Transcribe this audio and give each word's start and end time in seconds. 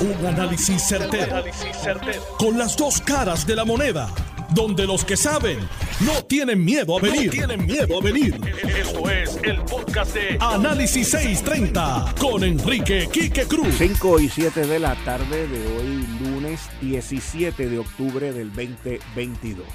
Un 0.00 0.26
análisis 0.26 0.82
certero, 0.82 1.44
Con 2.38 2.56
las 2.56 2.74
dos 2.74 3.02
caras 3.02 3.46
de 3.46 3.54
la 3.54 3.66
moneda. 3.66 4.08
Donde 4.54 4.86
los 4.86 5.04
que 5.04 5.14
saben 5.14 5.58
no 6.00 6.24
tienen 6.24 6.64
miedo 6.64 6.96
a 6.96 7.02
venir. 7.02 7.30
tienen 7.30 7.66
miedo 7.66 7.98
a 7.98 8.02
venir. 8.02 8.40
Esto 8.78 9.10
es 9.10 9.38
el 9.42 9.60
podcast 9.60 10.14
de 10.14 10.38
Análisis 10.40 11.10
630 11.10 12.14
con 12.18 12.42
Enrique 12.44 13.10
Quique 13.12 13.44
Cruz. 13.44 13.74
5 13.76 14.20
y 14.20 14.28
7 14.30 14.66
de 14.66 14.78
la 14.78 14.94
tarde 15.04 15.46
de 15.46 15.76
hoy, 15.76 16.06
lunes 16.22 16.60
17 16.80 17.68
de 17.68 17.78
octubre 17.78 18.32
del 18.32 18.48
2022. 18.54 19.66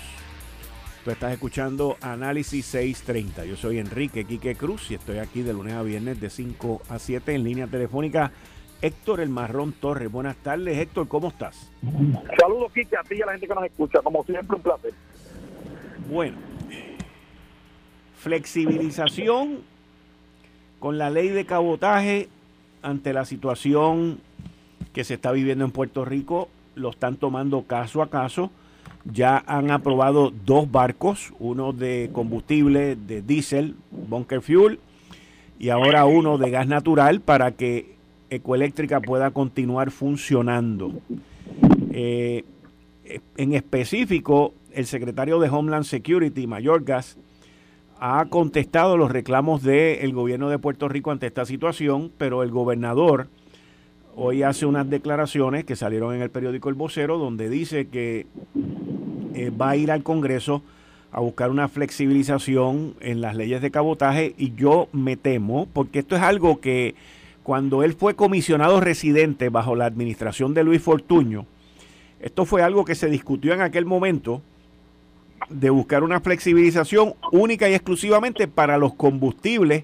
Tú 1.03 1.11
estás 1.11 1.33
escuchando 1.33 1.97
Análisis 2.01 2.65
630. 2.65 3.45
Yo 3.45 3.55
soy 3.55 3.77
Enrique 3.77 4.25
Quique 4.25 4.55
Cruz 4.55 4.89
y 4.89 4.95
estoy 4.95 5.19
aquí 5.19 5.43
de 5.43 5.53
lunes 5.53 5.75
a 5.75 5.83
viernes 5.83 6.19
de 6.19 6.31
5 6.31 6.81
a 6.89 6.97
7 6.97 7.35
en 7.35 7.43
línea 7.43 7.67
telefónica 7.67 8.31
Héctor 8.81 9.19
El 9.19 9.29
Marrón 9.29 9.73
Torres. 9.73 10.11
Buenas 10.11 10.35
tardes, 10.37 10.77
Héctor, 10.77 11.07
¿cómo 11.07 11.29
estás? 11.29 11.71
Saludos, 12.39 12.71
Kike, 12.73 12.97
a 12.97 13.03
ti 13.03 13.15
y 13.15 13.21
a 13.21 13.25
la 13.25 13.31
gente 13.33 13.47
que 13.47 13.55
nos 13.55 13.65
escucha. 13.65 14.01
Como 14.01 14.23
siempre, 14.23 14.55
un 14.55 14.61
placer. 14.61 14.93
Bueno, 16.09 16.37
flexibilización 18.17 19.59
con 20.79 20.97
la 20.97 21.09
ley 21.09 21.29
de 21.29 21.45
cabotaje 21.45 22.29
ante 22.81 23.13
la 23.13 23.25
situación 23.25 24.19
que 24.93 25.03
se 25.03 25.15
está 25.15 25.31
viviendo 25.31 25.65
en 25.65 25.71
Puerto 25.71 26.05
Rico, 26.05 26.49
lo 26.75 26.91
están 26.91 27.17
tomando 27.17 27.63
caso 27.63 28.01
a 28.01 28.09
caso. 28.09 28.51
Ya 29.11 29.43
han 29.47 29.71
aprobado 29.71 30.31
dos 30.31 30.71
barcos, 30.71 31.33
uno 31.39 31.73
de 31.73 32.09
combustible, 32.13 32.95
de 32.95 33.21
diésel, 33.21 33.75
bunker 33.91 34.41
fuel, 34.41 34.79
y 35.59 35.69
ahora 35.69 36.05
uno 36.05 36.37
de 36.37 36.49
gas 36.49 36.67
natural 36.67 37.21
para 37.21 37.51
que 37.51 37.94
Ecoeléctrica 38.29 38.99
pueda 39.01 39.31
continuar 39.31 39.91
funcionando. 39.91 40.91
Eh, 41.91 42.43
en 43.37 43.53
específico, 43.53 44.53
el 44.73 44.85
secretario 44.85 45.39
de 45.39 45.49
Homeland 45.49 45.85
Security, 45.85 46.47
Mayorgas, 46.47 47.17
ha 47.99 48.25
contestado 48.25 48.97
los 48.97 49.11
reclamos 49.11 49.63
del 49.63 50.13
gobierno 50.13 50.49
de 50.49 50.59
Puerto 50.59 50.89
Rico 50.89 51.11
ante 51.11 51.27
esta 51.27 51.45
situación, 51.45 52.11
pero 52.17 52.43
el 52.43 52.51
gobernador 52.51 53.27
hoy 54.15 54.43
hace 54.43 54.65
unas 54.65 54.89
declaraciones 54.89 55.65
que 55.65 55.75
salieron 55.75 56.15
en 56.15 56.21
el 56.21 56.29
periódico 56.29 56.69
El 56.69 56.75
Vocero, 56.75 57.17
donde 57.17 57.49
dice 57.49 57.87
que 57.87 58.27
eh, 59.33 59.49
va 59.49 59.71
a 59.71 59.75
ir 59.75 59.91
al 59.91 60.03
Congreso 60.03 60.61
a 61.11 61.21
buscar 61.21 61.49
una 61.49 61.69
flexibilización 61.69 62.95
en 62.99 63.21
las 63.21 63.35
leyes 63.35 63.61
de 63.61 63.71
cabotaje 63.71 64.33
y 64.37 64.53
yo 64.55 64.89
me 64.91 65.15
temo, 65.15 65.67
porque 65.71 65.99
esto 65.99 66.15
es 66.15 66.21
algo 66.21 66.59
que 66.59 66.95
cuando 67.45 67.83
él 67.83 67.93
fue 67.93 68.15
comisionado 68.15 68.79
residente 68.79 69.49
bajo 69.49 69.75
la 69.75 69.85
administración 69.85 70.55
de 70.55 70.63
Luis 70.63 70.81
Fortuño, 70.81 71.45
esto 72.19 72.43
fue 72.43 72.63
algo 72.63 72.85
que 72.85 72.95
se 72.95 73.07
discutió 73.07 73.53
en 73.53 73.61
aquel 73.61 73.85
momento 73.85 74.41
de 75.47 75.69
buscar 75.69 76.03
una 76.03 76.21
flexibilización 76.21 77.13
única 77.31 77.69
y 77.69 77.75
exclusivamente 77.75 78.47
para 78.47 78.79
los 78.79 78.95
combustibles 78.95 79.83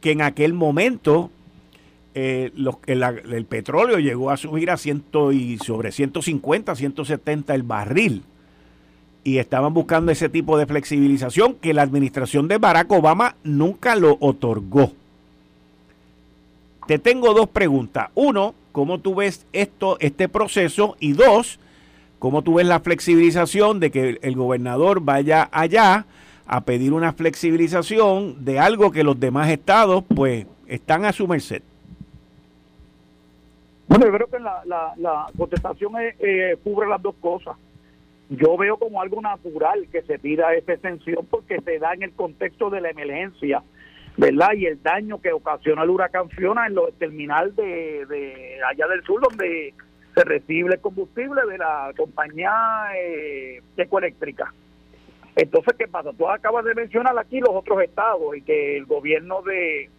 que 0.00 0.12
en 0.12 0.22
aquel 0.22 0.54
momento 0.54 1.32
eh, 2.14 2.52
el, 2.86 3.44
petróleo 3.46 3.98
llegó 3.98 4.30
a 4.30 4.36
subir 4.36 4.70
a 4.70 4.76
ciento 4.76 5.32
y 5.32 5.58
sobre 5.58 5.90
150, 5.90 6.76
170 6.76 7.56
el 7.56 7.64
barril. 7.64 8.22
Y 9.24 9.38
estaban 9.38 9.74
buscando 9.74 10.12
ese 10.12 10.28
tipo 10.28 10.56
de 10.56 10.66
flexibilización 10.66 11.54
que 11.54 11.74
la 11.74 11.82
administración 11.82 12.46
de 12.46 12.58
Barack 12.58 12.92
Obama 12.92 13.34
nunca 13.42 13.96
lo 13.96 14.16
otorgó. 14.20 14.92
Te 16.86 17.00
tengo 17.00 17.34
dos 17.34 17.48
preguntas. 17.48 18.10
Uno, 18.14 18.54
¿cómo 18.70 19.00
tú 19.00 19.16
ves 19.16 19.44
esto, 19.52 19.96
este 19.98 20.28
proceso? 20.28 20.96
Y 21.00 21.14
dos, 21.14 21.58
¿cómo 22.20 22.42
tú 22.42 22.54
ves 22.54 22.66
la 22.66 22.78
flexibilización 22.78 23.80
de 23.80 23.90
que 23.90 24.18
el 24.22 24.36
gobernador 24.36 25.00
vaya 25.00 25.48
allá 25.50 26.06
a 26.46 26.60
pedir 26.60 26.92
una 26.92 27.12
flexibilización 27.12 28.44
de 28.44 28.60
algo 28.60 28.92
que 28.92 29.02
los 29.02 29.18
demás 29.18 29.50
estados 29.50 30.04
pues 30.14 30.46
están 30.68 31.04
a 31.04 31.12
su 31.12 31.26
merced? 31.26 31.62
Bueno, 33.88 34.06
yo 34.06 34.12
creo 34.12 34.26
que 34.28 34.38
la, 34.38 34.62
la, 34.96 35.26
contestación 35.36 35.92
eh, 35.98 36.56
cubre 36.62 36.88
las 36.88 37.02
dos 37.02 37.16
cosas. 37.20 37.56
Yo 38.28 38.56
veo 38.56 38.76
como 38.76 39.00
algo 39.00 39.20
natural 39.20 39.88
que 39.90 40.02
se 40.02 40.18
pida 40.20 40.54
esa 40.54 40.72
extensión 40.72 41.26
porque 41.28 41.60
se 41.60 41.78
da 41.80 41.94
en 41.94 42.04
el 42.04 42.12
contexto 42.12 42.70
de 42.70 42.80
la 42.80 42.90
emergencia 42.90 43.62
¿verdad? 44.16 44.52
Y 44.54 44.66
el 44.66 44.82
daño 44.82 45.20
que 45.20 45.32
ocasiona 45.32 45.82
el 45.82 45.90
huracán 45.90 46.30
Fiona 46.30 46.66
en 46.66 46.72
el 46.72 46.94
terminal 46.98 47.54
de, 47.54 48.06
de 48.06 48.58
allá 48.68 48.86
del 48.88 49.02
sur, 49.02 49.20
donde 49.20 49.74
se 50.14 50.24
recibe 50.24 50.74
el 50.74 50.80
combustible 50.80 51.42
de 51.46 51.58
la 51.58 51.92
compañía 51.96 52.52
eh, 52.96 53.60
ecoeléctrica. 53.76 54.52
Entonces, 55.34 55.74
¿qué 55.78 55.86
pasa? 55.86 56.12
Tú 56.16 56.26
acabas 56.26 56.64
de 56.64 56.74
mencionar 56.74 57.16
aquí 57.18 57.40
los 57.40 57.50
otros 57.50 57.82
estados 57.82 58.34
y 58.34 58.40
que 58.40 58.78
el 58.78 58.86
gobierno 58.86 59.42
de, 59.42 59.90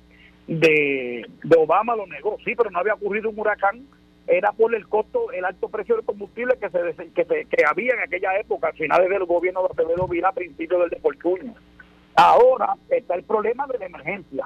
de, 0.47 1.23
Obama 1.55 1.95
lo 1.95 2.07
negó. 2.07 2.37
Sí, 2.43 2.55
pero 2.55 2.71
no 2.71 2.79
había 2.79 2.95
ocurrido 2.95 3.29
un 3.29 3.39
huracán. 3.39 3.85
Era 4.25 4.51
por 4.51 4.73
el 4.73 4.87
costo, 4.87 5.31
el 5.31 5.45
alto 5.45 5.69
precio 5.69 5.95
del 5.95 6.03
combustible 6.03 6.57
que 6.59 6.69
se 6.69 7.11
que, 7.13 7.45
que 7.45 7.65
había 7.65 7.93
en 7.93 7.99
aquella 7.99 8.37
época, 8.39 8.69
al 8.69 8.73
final 8.73 9.07
del 9.07 9.23
gobierno 9.25 9.61
de 9.61 9.67
Acevedo 9.71 10.07
Vila, 10.07 10.29
a 10.29 10.33
principios 10.33 10.81
del 10.81 10.89
de 10.89 10.99
Ahora 12.19 12.73
está 12.89 13.13
el 13.13 13.21
problema 13.21 13.67
de 13.67 13.77
la 13.77 13.85
emergencia 13.85 14.43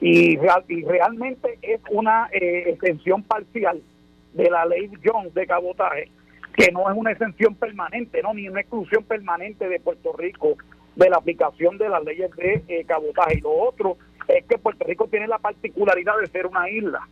y, 0.00 0.36
realmente 0.36 1.58
es 1.60 1.80
una 1.90 2.28
eh, 2.32 2.66
extensión 2.68 3.24
parcial 3.24 3.82
de 4.32 4.48
la 4.48 4.64
ley 4.64 4.88
Jones 5.04 5.34
de 5.34 5.44
cabotaje, 5.44 6.08
que 6.54 6.70
no 6.70 6.88
es 6.88 6.96
una 6.96 7.10
exención 7.10 7.56
permanente, 7.56 8.22
no 8.22 8.32
ni 8.32 8.48
una 8.48 8.60
exclusión 8.60 9.02
permanente 9.02 9.68
de 9.68 9.80
Puerto 9.80 10.12
Rico 10.12 10.56
de 10.94 11.10
la 11.10 11.16
aplicación 11.16 11.78
de 11.78 11.88
las 11.88 12.04
leyes 12.04 12.30
de 12.36 12.62
eh, 12.68 12.84
cabotaje. 12.86 13.38
Y 13.38 13.40
lo 13.40 13.54
otro 13.54 13.96
es 14.28 14.44
que 14.44 14.58
Puerto 14.58 14.84
Rico 14.84 15.08
tiene 15.08 15.26
la 15.26 15.38
particularidad 15.38 16.16
de 16.20 16.28
ser 16.28 16.46
una 16.46 16.70
isla. 16.70 17.08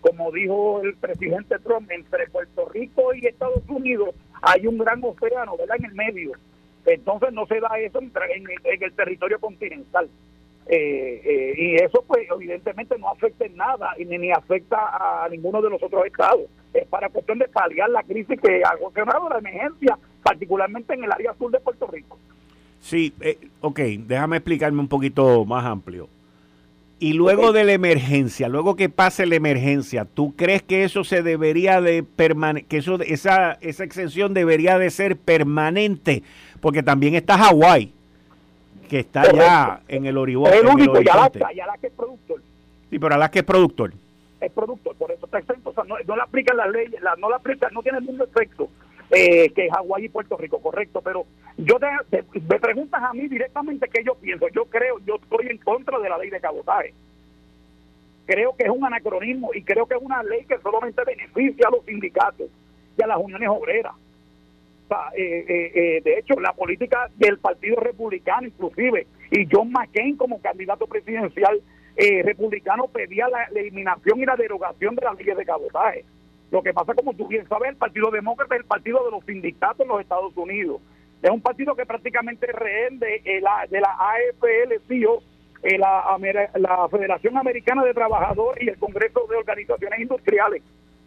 Como 0.00 0.32
dijo 0.32 0.80
el 0.82 0.94
presidente 0.94 1.58
Trump, 1.58 1.90
entre 1.90 2.26
Puerto 2.28 2.70
Rico 2.70 3.12
y 3.12 3.26
Estados 3.26 3.62
Unidos 3.68 4.14
hay 4.40 4.66
un 4.66 4.78
gran 4.78 5.04
océano, 5.04 5.58
¿verdad? 5.58 5.76
En 5.78 5.84
el 5.84 5.94
medio 5.94 6.32
entonces 6.86 7.32
no 7.32 7.46
se 7.46 7.60
da 7.60 7.78
eso 7.78 8.00
en, 8.00 8.12
el 8.64 8.92
territorio 8.92 9.38
continental. 9.38 10.08
Eh, 10.66 11.20
eh, 11.24 11.54
y 11.58 11.74
eso 11.74 12.04
pues 12.06 12.26
evidentemente 12.32 12.96
no 12.96 13.08
afecta 13.08 13.44
en 13.44 13.56
nada 13.56 13.94
y 13.98 14.04
ni, 14.04 14.30
afecta 14.30 14.78
a 15.24 15.28
ninguno 15.28 15.60
de 15.60 15.70
los 15.70 15.82
otros 15.82 16.06
estados. 16.06 16.42
Es 16.72 16.86
para 16.86 17.08
cuestión 17.08 17.38
de 17.38 17.48
paliar 17.48 17.90
la 17.90 18.02
crisis 18.02 18.40
que 18.40 18.62
ha 18.64 18.74
ocasionado 18.80 19.28
la 19.28 19.38
emergencia, 19.38 19.98
particularmente 20.22 20.94
en 20.94 21.04
el 21.04 21.12
área 21.12 21.34
sur 21.34 21.50
de 21.50 21.60
Puerto 21.60 21.86
Rico. 21.86 22.18
Sí, 22.80 23.12
eh, 23.20 23.38
ok, 23.60 23.78
déjame 24.06 24.38
explicarme 24.38 24.80
un 24.80 24.88
poquito 24.88 25.44
más 25.44 25.64
amplio. 25.64 26.08
Y 27.02 27.14
luego 27.14 27.50
de 27.50 27.64
la 27.64 27.72
emergencia, 27.72 28.48
luego 28.48 28.76
que 28.76 28.88
pase 28.88 29.26
la 29.26 29.34
emergencia, 29.34 30.04
¿tú 30.04 30.36
crees 30.36 30.62
que 30.62 30.84
eso 30.84 31.02
se 31.02 31.24
debería 31.24 31.80
de 31.80 32.04
permanecer, 32.04 32.68
que 32.68 32.76
eso, 32.76 33.00
esa, 33.00 33.54
esa 33.60 33.82
exención 33.82 34.34
debería 34.34 34.78
de 34.78 34.88
ser 34.88 35.16
permanente? 35.16 36.22
Porque 36.60 36.80
también 36.84 37.16
está 37.16 37.36
Hawái, 37.36 37.92
que 38.88 39.00
está 39.00 39.32
ya 39.32 39.80
en 39.88 40.06
el 40.06 40.16
Oribó. 40.16 40.46
Es 40.46 40.60
el 40.60 40.68
único, 40.68 41.02
y 41.02 41.08
Alaska, 41.08 41.52
y 41.52 41.58
Alaska 41.58 41.88
es 41.88 41.92
productor. 41.92 42.40
Sí, 42.88 42.98
pero 43.00 43.14
Alaska 43.16 43.38
es 43.40 43.44
productor. 43.46 43.92
Es 44.40 44.52
productor, 44.52 44.94
por 44.94 45.10
eso 45.10 45.24
está 45.24 45.40
exento. 45.40 45.70
O 45.70 45.74
sea, 45.74 45.82
no, 45.82 45.96
no 46.06 46.14
le 46.14 46.22
aplican 46.22 46.56
las 46.56 46.70
leyes, 46.70 47.00
no 47.18 47.28
le 47.28 47.34
aplica, 47.34 47.68
no 47.72 47.82
tiene 47.82 47.98
el 47.98 48.04
mismo 48.04 48.22
efecto 48.22 48.68
eh, 49.12 49.50
que 49.50 49.70
Hawái 49.70 50.06
y 50.06 50.08
Puerto 50.08 50.36
Rico, 50.36 50.60
correcto. 50.60 51.00
Pero 51.02 51.26
yo 51.56 51.78
te, 51.78 52.24
me 52.48 52.58
preguntas 52.58 53.02
a 53.02 53.12
mí 53.12 53.28
directamente 53.28 53.88
qué 53.88 54.02
yo 54.04 54.14
pienso. 54.14 54.48
Yo 54.48 54.64
creo, 54.66 54.98
yo 55.06 55.16
estoy 55.16 55.48
en 55.48 55.58
contra 55.58 55.98
de 55.98 56.08
la 56.08 56.18
ley 56.18 56.30
de 56.30 56.40
cabotaje. 56.40 56.92
Creo 58.26 58.54
que 58.56 58.64
es 58.64 58.70
un 58.70 58.84
anacronismo 58.84 59.50
y 59.54 59.62
creo 59.62 59.86
que 59.86 59.94
es 59.94 60.02
una 60.02 60.22
ley 60.22 60.44
que 60.44 60.58
solamente 60.58 61.02
beneficia 61.04 61.68
a 61.68 61.70
los 61.70 61.84
sindicatos 61.84 62.50
y 62.96 63.02
a 63.02 63.06
las 63.06 63.18
uniones 63.18 63.48
obreras 63.48 63.94
eh, 65.14 65.44
eh, 65.48 65.72
eh, 65.74 66.00
de 66.02 66.18
hecho, 66.18 66.38
la 66.40 66.52
política 66.52 67.08
del 67.16 67.38
Partido 67.38 67.76
Republicano, 67.76 68.46
inclusive, 68.46 69.06
y 69.30 69.46
John 69.50 69.70
McCain 69.70 70.16
como 70.16 70.40
candidato 70.40 70.86
presidencial 70.86 71.60
republicano 72.24 72.88
pedía 72.88 73.28
la, 73.28 73.44
eliminación 73.54 74.18
y 74.18 74.24
la 74.24 74.34
derogación 74.34 74.96
de 74.96 75.02
las 75.04 75.16
leyes 75.18 75.36
de 75.36 75.44
cabotaje. 75.44 76.04
Lo 76.52 76.62
que 76.62 76.72
pasa, 76.72 76.94
como 76.94 77.14
tú 77.14 77.26
bien 77.26 77.48
sabes, 77.48 77.70
el 77.70 77.76
Partido 77.76 78.12
Demócrata 78.12 78.54
es 78.54 78.60
el 78.60 78.66
partido 78.66 79.04
de 79.04 79.10
los 79.10 79.24
sindicatos 79.24 79.80
en 79.80 79.88
los 79.88 80.00
Estados 80.00 80.36
Unidos. 80.36 80.80
Es 81.20 81.30
un 81.30 81.40
partido 81.40 81.74
que 81.74 81.86
prácticamente 81.86 82.46
rehén 82.46 83.00
de, 83.00 83.40
la, 83.40 83.62
AFL-CIO, 83.62 85.22
la, 85.78 86.18
la 86.54 86.88
Federación 86.88 87.36
Americana 87.36 87.82
de 87.84 87.94
Trabajadores 87.94 88.62
y 88.62 88.68
el 88.68 88.78
Congreso 88.78 89.26
de 89.28 89.36
Organizaciones 89.36 89.98
Industriales 89.98 90.62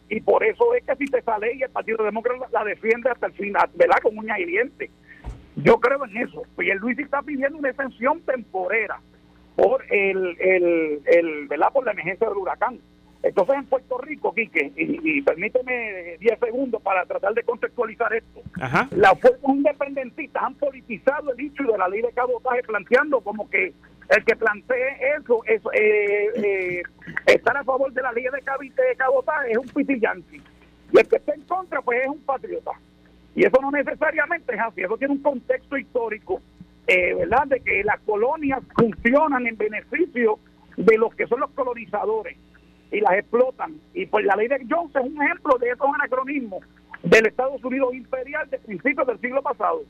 y 0.09 0.19
por 0.21 0.43
eso 0.43 0.73
es 0.75 0.83
que 0.83 0.95
si 0.95 1.05
esa 1.15 1.37
ley 1.39 1.61
el 1.61 1.69
Partido 1.69 2.03
Demócrata 2.03 2.47
la 2.51 2.63
defiende 2.63 3.09
hasta 3.09 3.27
el 3.27 3.33
final, 3.33 3.69
¿verdad? 3.75 3.97
Con 4.03 4.17
uña 4.17 4.39
y 4.39 4.45
diente. 4.45 4.91
Yo 5.55 5.79
creo 5.79 6.05
en 6.05 6.17
eso. 6.17 6.43
Y 6.59 6.69
el 6.69 6.77
Luis 6.77 6.99
está 6.99 7.21
pidiendo 7.21 7.57
una 7.57 7.69
extensión 7.69 8.21
temporera 8.21 8.99
por 9.55 9.83
el, 9.91 10.37
el, 10.39 11.01
el 11.05 11.47
¿verdad? 11.47 11.69
por 11.73 11.85
la 11.85 11.91
emergencia 11.91 12.27
del 12.27 12.37
huracán. 12.37 12.79
Entonces 13.25 13.55
en 13.55 13.65
Puerto 13.65 13.97
Rico, 13.97 14.31
Quique, 14.35 14.71
y, 14.75 15.19
permíteme 15.23 16.15
10 16.19 16.39
segundos 16.39 16.79
para 16.83 17.03
tratar 17.07 17.33
de 17.33 17.41
contextualizar 17.41 18.13
esto, 18.13 18.41
las 18.91 19.19
fuerzas 19.19 19.49
independentistas 19.49 20.43
han 20.43 20.53
politizado 20.53 21.31
el 21.31 21.37
dicho 21.37 21.63
de 21.63 21.75
la 21.75 21.87
ley 21.87 22.03
de 22.03 22.11
cabotaje 22.11 22.61
planteando 22.61 23.21
como 23.21 23.49
que 23.49 23.73
el 24.09 24.25
que 24.25 24.35
plantee 24.35 24.97
eso, 25.17 25.43
es 25.45 25.59
eh, 25.73 26.27
eh, 26.35 26.83
estar 27.25 27.57
a 27.57 27.63
favor 27.63 27.91
de 27.91 28.03
la 28.03 28.11
ley 28.11 28.25
de 28.25 28.95
cabotaje 28.95 29.53
es 29.53 29.57
un 29.57 29.69
pitillanti. 29.69 30.39
Y 30.91 30.99
el 30.99 31.07
que 31.07 31.15
está 31.15 31.33
en 31.33 31.41
contra, 31.41 31.81
pues 31.81 32.03
es 32.03 32.07
un 32.07 32.21
patriota. 32.21 32.73
Y 33.33 33.43
eso 33.43 33.57
no 33.59 33.71
necesariamente 33.71 34.53
es 34.53 34.61
así, 34.61 34.81
eso 34.81 34.99
tiene 34.99 35.15
un 35.15 35.23
contexto 35.23 35.75
histórico, 35.79 36.43
eh, 36.85 37.15
¿verdad? 37.15 37.47
De 37.47 37.59
que 37.59 37.83
las 37.83 37.99
colonias 38.01 38.61
funcionan 38.77 39.47
en 39.47 39.57
beneficio 39.57 40.37
de 40.77 40.95
los 40.99 41.15
que 41.15 41.25
son 41.25 41.39
los 41.39 41.49
colonizadores 41.53 42.37
y 42.95 43.01
las 43.01 43.13
explotan. 43.13 43.75
Y 43.93 44.05
pues 44.05 44.25
la 44.25 44.35
ley 44.35 44.47
de 44.47 44.65
Jones 44.69 44.95
es 44.95 45.01
un 45.01 45.21
ejemplo 45.21 45.57
de 45.57 45.69
esos 45.69 45.87
anacronismos 45.93 46.63
del 47.03 47.27
Estados 47.27 47.63
Unidos 47.63 47.93
imperial 47.93 48.49
de 48.49 48.57
principios 48.59 49.05
del 49.07 49.19
siglo 49.19 49.41
pasado. 49.41 49.81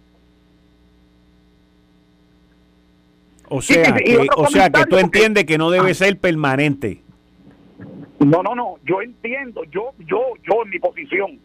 O 3.48 3.62
sea, 3.62 3.94
que, 3.96 4.28
o 4.36 4.48
sea 4.48 4.70
que 4.70 4.86
tú 4.86 4.98
entiendes 4.98 5.46
que 5.46 5.58
no 5.58 5.70
debe 5.70 5.92
ah. 5.92 5.94
ser 5.94 6.20
permanente. 6.20 7.02
No, 8.20 8.42
no, 8.42 8.56
no, 8.56 8.78
yo 8.86 9.02
entiendo, 9.02 9.64
yo, 9.66 9.92
yo, 10.00 10.20
yo 10.44 10.64
en 10.64 10.70
mi 10.70 10.80
posición, 10.80 11.40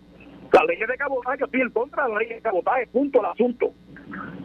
la 0.52 0.64
ley 0.64 0.78
de 0.78 0.96
cabotaje, 0.96 1.38
yo 1.40 1.44
estoy 1.44 1.60
en 1.60 1.70
contra 1.70 2.04
de 2.04 2.12
la 2.14 2.18
ley 2.20 2.28
de 2.28 2.40
cabotaje, 2.40 2.86
punto 2.86 3.20
el 3.20 3.26
asunto. 3.26 3.72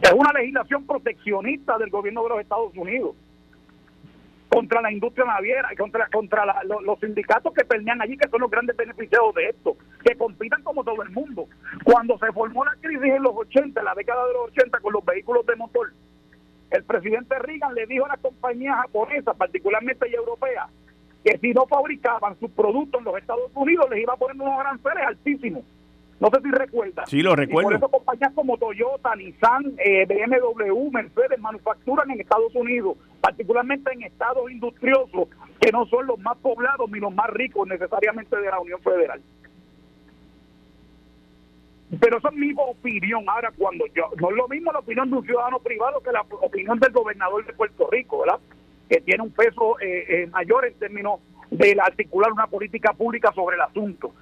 Es 0.02 0.12
una 0.12 0.32
legislación 0.32 0.84
proteccionista 0.86 1.78
del 1.78 1.88
gobierno 1.88 2.24
de 2.24 2.28
los 2.28 2.40
Estados 2.40 2.76
Unidos 2.76 3.14
contra 4.48 4.80
la 4.80 4.92
industria 4.92 5.26
naviera 5.26 5.68
contra, 5.76 6.08
contra 6.08 6.44
los, 6.64 6.98
sindicatos 7.00 7.52
que 7.52 7.64
permean 7.64 8.00
allí, 8.00 8.16
que 8.16 8.28
son 8.28 8.40
los 8.40 8.50
grandes 8.50 8.76
beneficiados 8.76 9.34
de 9.34 9.48
esto, 9.50 9.76
que 10.04 10.16
compitan 10.16 10.62
como 10.62 10.84
todo 10.84 11.02
el 11.02 11.10
mundo. 11.10 11.46
Cuando 11.84 12.18
se 12.18 12.32
formó 12.32 12.64
la 12.64 12.74
crisis 12.80 13.12
en 13.12 13.22
los 13.22 13.34
80, 13.34 13.80
en 13.80 13.84
la 13.84 13.94
década 13.94 14.26
de 14.26 14.32
los 14.32 14.48
80, 14.50 14.80
con 14.80 14.92
los 14.92 15.04
vehículos 15.04 15.44
de 15.46 15.56
motor, 15.56 15.92
el 16.70 16.84
presidente 16.84 17.38
Reagan 17.38 17.74
le 17.74 17.86
dijo 17.86 18.06
a 18.06 18.08
las 18.08 18.20
compañías 18.20 18.76
japonesas, 18.82 19.36
particularmente 19.36 20.08
y 20.08 20.14
europeas, 20.14 20.68
que 21.24 21.38
si 21.38 21.52
no 21.52 21.66
fabricaban 21.66 22.38
sus 22.38 22.50
productos 22.50 23.00
en 23.00 23.04
los 23.04 23.18
Estados 23.18 23.50
Unidos 23.54 23.90
les 23.90 24.00
iba 24.00 24.14
a 24.14 24.16
poner 24.16 24.36
unos 24.36 24.58
aranceles 24.58 25.06
altísimos. 25.06 25.64
No 26.18 26.30
sé 26.30 26.40
si 26.42 26.50
recuerda. 26.50 27.04
Sí, 27.06 27.20
lo 27.20 27.36
recuerdo. 27.36 27.68
por 27.68 27.76
eso 27.76 27.88
compañías 27.88 28.32
como 28.34 28.56
Toyota, 28.56 29.14
Nissan, 29.16 29.74
eh, 29.78 30.06
BMW, 30.06 30.90
Mercedes 30.90 31.38
manufacturan 31.38 32.10
en 32.10 32.20
Estados 32.20 32.54
Unidos, 32.54 32.96
particularmente 33.20 33.92
en 33.92 34.02
estados 34.02 34.50
industriosos 34.50 35.28
que 35.60 35.70
no 35.72 35.84
son 35.86 36.06
los 36.06 36.18
más 36.20 36.38
poblados 36.38 36.90
ni 36.90 37.00
los 37.00 37.14
más 37.14 37.28
ricos 37.30 37.68
necesariamente 37.68 38.34
de 38.36 38.46
la 38.46 38.60
Unión 38.60 38.80
Federal. 38.80 39.20
Pero 42.00 42.18
eso 42.18 42.28
es 42.28 42.34
mi 42.34 42.52
opinión. 42.56 43.24
Ahora, 43.28 43.52
cuando 43.56 43.84
yo, 43.94 44.10
no 44.20 44.30
es 44.30 44.36
lo 44.36 44.48
mismo 44.48 44.72
la 44.72 44.80
opinión 44.80 45.10
de 45.10 45.16
un 45.16 45.24
ciudadano 45.24 45.60
privado 45.60 46.00
que 46.00 46.12
la 46.12 46.22
opinión 46.40 46.78
del 46.80 46.92
gobernador 46.92 47.46
de 47.46 47.52
Puerto 47.52 47.88
Rico, 47.90 48.20
¿verdad? 48.20 48.40
Que 48.88 49.00
tiene 49.00 49.22
un 49.22 49.30
peso 49.30 49.78
eh, 49.80 50.04
eh, 50.08 50.26
mayor 50.28 50.66
en 50.66 50.74
términos 50.74 51.20
de 51.50 51.76
articular 51.80 52.32
una 52.32 52.48
política 52.48 52.92
pública 52.92 53.32
sobre 53.32 53.56
el 53.56 53.62
asunto. 53.62 54.12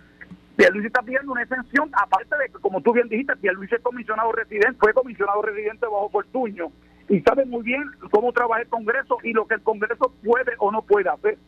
Pierluisi 0.56 0.86
está 0.86 1.02
pidiendo 1.02 1.32
una 1.32 1.42
exención, 1.42 1.90
aparte 1.92 2.36
de 2.36 2.46
que, 2.46 2.60
como 2.60 2.80
tú 2.80 2.92
bien 2.92 3.08
dijiste, 3.08 3.36
Pierluisi 3.36 3.74
es 3.74 3.82
comisionado 3.82 4.32
residente, 4.32 4.78
fue 4.78 4.92
comisionado 4.92 5.42
residente 5.42 5.86
bajo 5.86 6.10
Fortuño 6.10 6.70
y 7.08 7.20
sabe 7.20 7.44
muy 7.44 7.62
bien 7.62 7.84
cómo 8.10 8.32
trabaja 8.32 8.62
el 8.62 8.68
Congreso 8.68 9.18
y 9.22 9.32
lo 9.32 9.46
que 9.46 9.54
el 9.54 9.62
Congreso 9.62 10.12
puede 10.24 10.52
o 10.58 10.70
no 10.70 10.82
puede 10.82 11.10
hacer. 11.10 11.38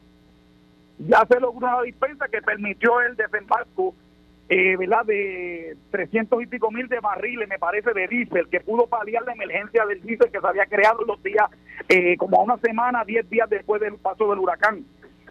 Ya 0.99 1.25
se 1.31 1.41
logró 1.41 1.67
una 1.67 1.83
dispensa 1.83 2.27
que 2.29 2.43
permitió 2.43 3.01
el 3.01 3.17
desembarco 3.17 3.95
eh, 4.49 4.77
¿verdad? 4.77 5.05
de 5.05 5.77
300 5.91 6.43
y 6.43 6.47
pico 6.47 6.71
mil 6.71 6.87
de 6.89 7.01
barriles, 7.01 7.49
me 7.49 7.59
parece, 7.59 7.93
de 7.93 8.07
diésel, 8.07 8.49
que 8.49 8.61
pudo 8.61 8.87
paliar 8.87 9.25
la 9.25 9.33
emergencia 9.33 9.85
del 9.87 10.01
diésel 10.03 10.31
que 10.31 10.41
se 10.41 10.47
había 10.47 10.67
creado 10.67 11.03
en 11.03 11.09
los 11.09 11.23
días, 11.23 11.47
eh, 11.89 12.17
como 12.17 12.39
a 12.39 12.45
una 12.45 12.57
semana, 12.59 13.05
10 13.05 13.29
días 13.29 13.51
después 13.51 13.81
del 13.81 13.95
paso 13.95 14.29
del 14.31 14.39
huracán. 14.39 14.85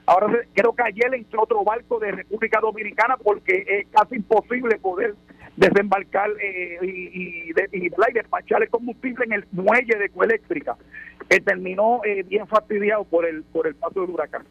Ahora 0.07 0.27
creo 0.53 0.73
que 0.73 0.83
ayer 0.83 1.13
entró 1.15 1.43
otro 1.43 1.63
barco 1.63 1.99
de 1.99 2.11
República 2.11 2.59
Dominicana 2.61 3.17
porque 3.17 3.65
es 3.67 3.87
casi 3.89 4.15
imposible 4.15 4.77
poder 4.77 5.15
desembarcar 5.57 6.29
eh, 6.41 6.77
y, 6.83 7.49
y, 7.71 7.89
despachar 8.13 8.61
el 8.61 8.69
combustible 8.69 9.25
en 9.25 9.33
el 9.33 9.45
muelle 9.51 9.97
de 9.97 10.09
Coeléctrica, 10.09 10.75
que 11.29 11.39
terminó 11.39 12.01
eh, 12.03 12.23
bien 12.23 12.45
fastidiado 12.47 13.03
por 13.05 13.25
el, 13.25 13.43
por 13.43 13.65
el 13.65 13.75
paso 13.75 14.01
del 14.01 14.11
huracán. 14.11 14.45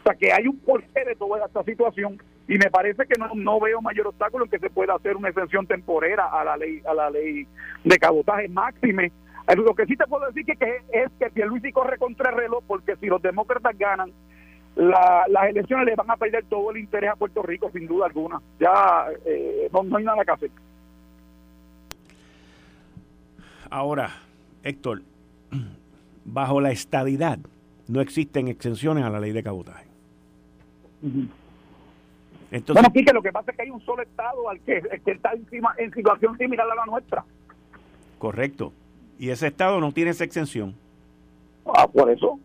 O 0.00 0.02
sea 0.04 0.14
que 0.14 0.32
hay 0.32 0.46
un 0.46 0.58
porqué 0.58 1.04
de 1.04 1.16
toda 1.16 1.44
esta 1.44 1.62
situación 1.64 2.22
y 2.46 2.56
me 2.58 2.70
parece 2.70 3.04
que 3.06 3.18
no, 3.18 3.34
no 3.34 3.58
veo 3.58 3.80
mayor 3.80 4.06
obstáculo 4.06 4.44
en 4.44 4.50
que 4.50 4.58
se 4.58 4.70
pueda 4.70 4.94
hacer 4.94 5.16
una 5.16 5.30
exención 5.30 5.66
temporera 5.66 6.26
a 6.26 6.44
la 6.44 6.56
ley 6.56 6.82
a 6.86 6.94
la 6.94 7.10
ley 7.10 7.46
de 7.84 7.98
cabotaje 7.98 8.48
máxime. 8.48 9.12
Lo 9.56 9.74
que 9.74 9.86
sí 9.86 9.96
te 9.96 10.06
puedo 10.06 10.26
decir 10.26 10.44
que, 10.44 10.56
que 10.56 10.82
es 10.92 11.10
que 11.18 11.30
Pierluisi 11.30 11.72
corre 11.72 11.98
contra 11.98 12.30
el 12.30 12.50
porque 12.66 12.96
si 12.96 13.06
los 13.06 13.20
demócratas 13.20 13.76
ganan 13.78 14.12
las 14.76 15.48
elecciones 15.48 15.86
le 15.86 15.94
van 15.94 16.10
a 16.10 16.16
perder 16.16 16.44
todo 16.46 16.70
el 16.70 16.78
interés 16.78 17.10
a 17.10 17.16
Puerto 17.16 17.42
Rico, 17.42 17.70
sin 17.72 17.86
duda 17.86 18.06
alguna. 18.06 18.40
Ya 18.58 19.06
eh, 19.24 19.68
no, 19.72 19.96
hay 19.96 20.04
nada 20.04 20.24
que 20.24 20.30
hacer. 20.30 20.50
Ahora, 23.70 24.10
Héctor, 24.62 25.02
bajo 26.24 26.60
la 26.60 26.70
estadidad 26.70 27.38
no 27.86 28.00
existen 28.00 28.48
exenciones 28.48 29.04
a 29.04 29.10
la 29.10 29.20
ley 29.20 29.32
de 29.32 29.42
cabotaje. 29.42 29.86
Entonces, 32.50 32.82
bueno, 32.82 32.92
Quique, 32.92 33.12
lo 33.12 33.22
que 33.22 33.32
pasa 33.32 33.50
es 33.50 33.56
que 33.56 33.62
hay 33.64 33.70
un 33.70 33.80
solo 33.82 34.02
estado 34.02 34.48
al 34.48 34.58
que, 34.60 34.80
que 35.04 35.10
está 35.10 35.32
encima, 35.32 35.74
en 35.76 35.92
situación 35.92 36.36
similar 36.38 36.66
a 36.70 36.74
la 36.74 36.86
nuestra. 36.86 37.24
Correcto. 38.18 38.72
Y 39.18 39.30
ese 39.30 39.48
estado 39.48 39.80
no 39.80 39.92
tiene 39.92 40.12
esa 40.12 40.24
exención. 40.24 40.74
Ah, 41.66 41.86
por 41.86 42.10
eso 42.10 42.38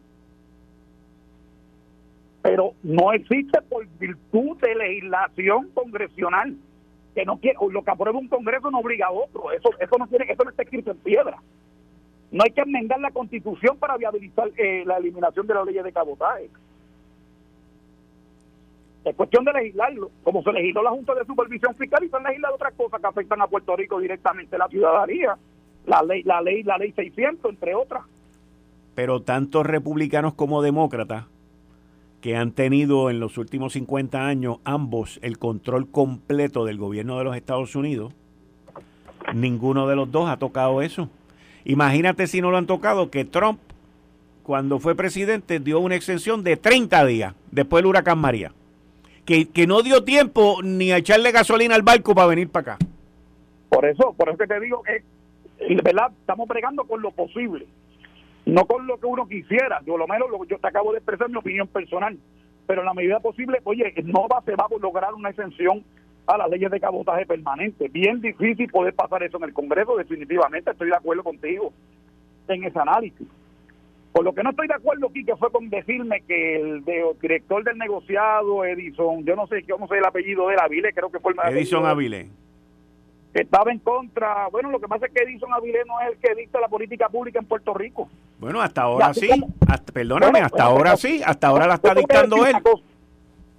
pero 2.50 2.74
no 2.82 3.14
existe 3.14 3.62
por 3.62 3.86
virtud 4.00 4.58
de 4.58 4.74
legislación 4.74 5.70
congresional 5.76 6.58
que 7.14 7.24
no 7.24 7.38
quiere 7.38 7.58
lo 7.70 7.84
que 7.84 7.92
aprueba 7.92 8.18
un 8.18 8.28
congreso 8.28 8.72
no 8.72 8.80
obliga 8.80 9.06
a 9.06 9.12
otro. 9.12 9.52
Eso 9.52 9.70
eso 9.80 9.98
no 10.00 10.08
tiene 10.08 10.26
eso 10.28 10.44
no 10.44 10.50
está 10.50 10.64
escrito 10.64 10.90
en 10.90 10.98
piedra. 10.98 11.38
No 12.32 12.44
hay 12.44 12.50
que 12.50 12.62
enmendar 12.62 13.00
la 13.02 13.12
constitución 13.12 13.78
para 13.78 13.98
viabilizar 13.98 14.50
eh, 14.58 14.84
la 14.84 14.98
eliminación 14.98 15.46
de 15.46 15.54
la 15.54 15.64
ley 15.64 15.76
de 15.76 15.92
cabotaje. 15.92 16.50
Es 19.06 19.16
cuestión 19.16 19.46
de 19.46 19.54
legislarlo. 19.54 20.10
Como 20.24 20.42
se 20.42 20.52
legisló 20.52 20.82
la 20.82 20.90
Junta 20.90 21.14
de 21.14 21.26
Supervisión 21.26 21.76
Fiscal 21.76 22.04
y 22.04 22.10
se 22.10 22.18
han 22.18 22.24
legislado 22.24 22.56
otras 22.56 22.74
cosas 22.74 23.00
que 23.00 23.08
afectan 23.08 23.42
a 23.44 23.48
Puerto 23.48 23.76
Rico 23.76 24.00
directamente 24.00 24.58
la 24.58 24.68
ciudadanía 24.68 25.38
la 25.86 26.02
ley 26.02 26.24
la 26.24 26.42
ley 26.42 26.64
la 26.64 26.80
ley 26.80 26.94
600 26.94 27.52
entre 27.52 27.76
otras. 27.76 28.06
Pero 28.96 29.22
tanto 29.22 29.62
republicanos 29.62 30.34
como 30.34 30.64
demócratas 30.64 31.26
que 32.22 32.36
han 32.36 32.52
tenido 32.52 33.10
en 33.10 33.20
los 33.20 33.38
últimos 33.38 33.74
50 33.74 34.26
años 34.26 34.58
ambos 34.64 35.20
el 35.22 35.38
control 35.38 35.90
completo 35.90 36.66
del 36.66 36.78
gobierno 36.78 37.18
de 37.18 37.24
los 37.24 37.36
Estados 37.36 37.76
Unidos, 37.76 38.14
ninguno 39.34 39.88
de 39.88 39.96
los 39.96 40.12
dos 40.12 40.30
ha 40.30 40.38
tocado 40.38 40.82
eso. 40.82 41.10
Imagínate 41.66 42.28
si 42.28 42.42
no 42.42 42.52
lo 42.52 42.58
han 42.58 42.66
tocado, 42.68 43.10
que 43.10 43.26
Trump, 43.26 43.60
cuando 44.44 44.80
fue 44.80 44.96
presidente, 44.96 45.60
dio 45.60 45.80
una 45.80 45.96
extensión 45.96 46.44
de 46.44 46.58
30 46.58 47.06
días 47.06 47.36
después 47.52 47.82
del 47.82 47.90
huracán 47.90 48.20
María. 48.20 48.52
Que, 49.26 49.48
que 49.48 49.68
no 49.68 49.84
dio 49.84 50.04
tiempo 50.04 50.58
ni 50.64 50.92
a 50.92 50.98
echarle 50.98 51.32
gasolina 51.32 51.76
al 51.76 51.84
barco 51.84 52.16
para 52.16 52.28
venir 52.28 52.50
para 52.50 52.74
acá. 52.74 52.86
Por 53.70 53.86
eso, 53.86 54.14
por 54.18 54.30
eso 54.30 54.38
que 54.40 54.48
te 54.48 54.60
digo, 54.60 54.82
que 54.82 55.04
¿verdad? 55.84 56.12
estamos 56.20 56.48
bregando 56.48 56.84
con 56.86 57.02
lo 57.02 57.12
posible 57.12 57.68
no 58.54 58.66
con 58.66 58.88
lo 58.88 58.98
que 58.98 59.06
uno 59.06 59.28
quisiera, 59.28 59.82
yo 59.86 59.98
lo 59.98 60.08
menos 60.08 60.30
lo, 60.30 60.44
yo 60.46 60.58
te 60.58 60.68
acabo 60.68 60.92
de 60.92 60.98
expresar 60.98 61.30
mi 61.30 61.38
opinión 61.38 61.68
personal, 61.68 62.18
pero 62.68 62.82
en 62.82 62.86
la 62.86 62.94
medida 62.94 63.20
posible, 63.20 63.60
oye, 63.64 63.94
no 64.04 64.28
va, 64.28 64.42
se 64.42 64.56
va 64.56 64.66
a 64.66 64.80
lograr 64.80 65.14
una 65.14 65.30
exención 65.30 65.84
a 66.28 66.38
las 66.38 66.50
leyes 66.50 66.70
de 66.70 66.80
cabotaje 66.80 67.26
permanente. 67.26 67.88
Bien 67.88 68.22
difícil 68.22 68.70
poder 68.70 68.94
pasar 68.94 69.24
eso 69.24 69.38
en 69.38 69.46
el 69.46 69.54
Congreso, 69.54 69.98
definitivamente 69.98 70.72
estoy 70.72 70.90
de 70.90 70.96
acuerdo 70.96 71.24
contigo 71.24 71.74
en 72.48 72.64
ese 72.64 72.80
análisis. 72.80 73.28
Por 74.12 74.24
lo 74.24 74.34
que 74.34 74.44
no 74.44 74.50
estoy 74.50 74.68
de 74.68 74.74
acuerdo 74.74 75.08
aquí, 75.08 75.24
que 75.24 75.36
fue 75.36 75.52
con 75.52 75.70
decirme 75.70 76.22
que 76.22 76.56
el, 76.56 76.84
director 77.22 77.64
del 77.64 77.78
negociado, 77.78 78.66
Edison, 78.66 79.24
yo 79.24 79.36
no 79.36 79.48
sé 79.48 79.64
cómo 79.70 79.88
sé 79.88 79.98
el 79.98 80.06
apellido 80.06 80.48
de 80.48 80.56
él, 80.56 80.60
Avile, 80.60 80.94
creo 80.94 81.12
que 81.12 81.20
fue 81.20 81.34
el 81.34 81.56
Edison 81.56 81.86
Avile 81.86 82.28
estaba 83.34 83.72
en 83.72 83.80
contra. 83.80 84.48
Bueno, 84.52 84.72
lo 84.72 84.80
que 84.80 84.88
pasa 84.88 85.06
es 85.06 85.14
que 85.14 85.24
Edison 85.24 85.54
Avilés 85.54 85.86
no 85.88 86.00
es 86.02 86.08
el 86.10 86.18
que 86.18 86.36
dicta 86.36 86.60
la 86.60 86.68
política 86.68 87.10
pública 87.10 87.40
en 87.40 87.46
Puerto 87.46 87.74
Rico. 87.74 88.10
Bueno, 88.40 88.62
hasta 88.62 88.84
ahora 88.84 89.14
sí. 89.14 89.30
perdóname, 89.94 90.40
hasta 90.40 90.64
ahora 90.64 90.96
sí. 90.96 91.22
Hasta 91.26 91.48
ahora 91.48 91.68
la 91.68 91.76
está 91.76 91.94
dictando 91.94 92.46
él. 92.46 92.56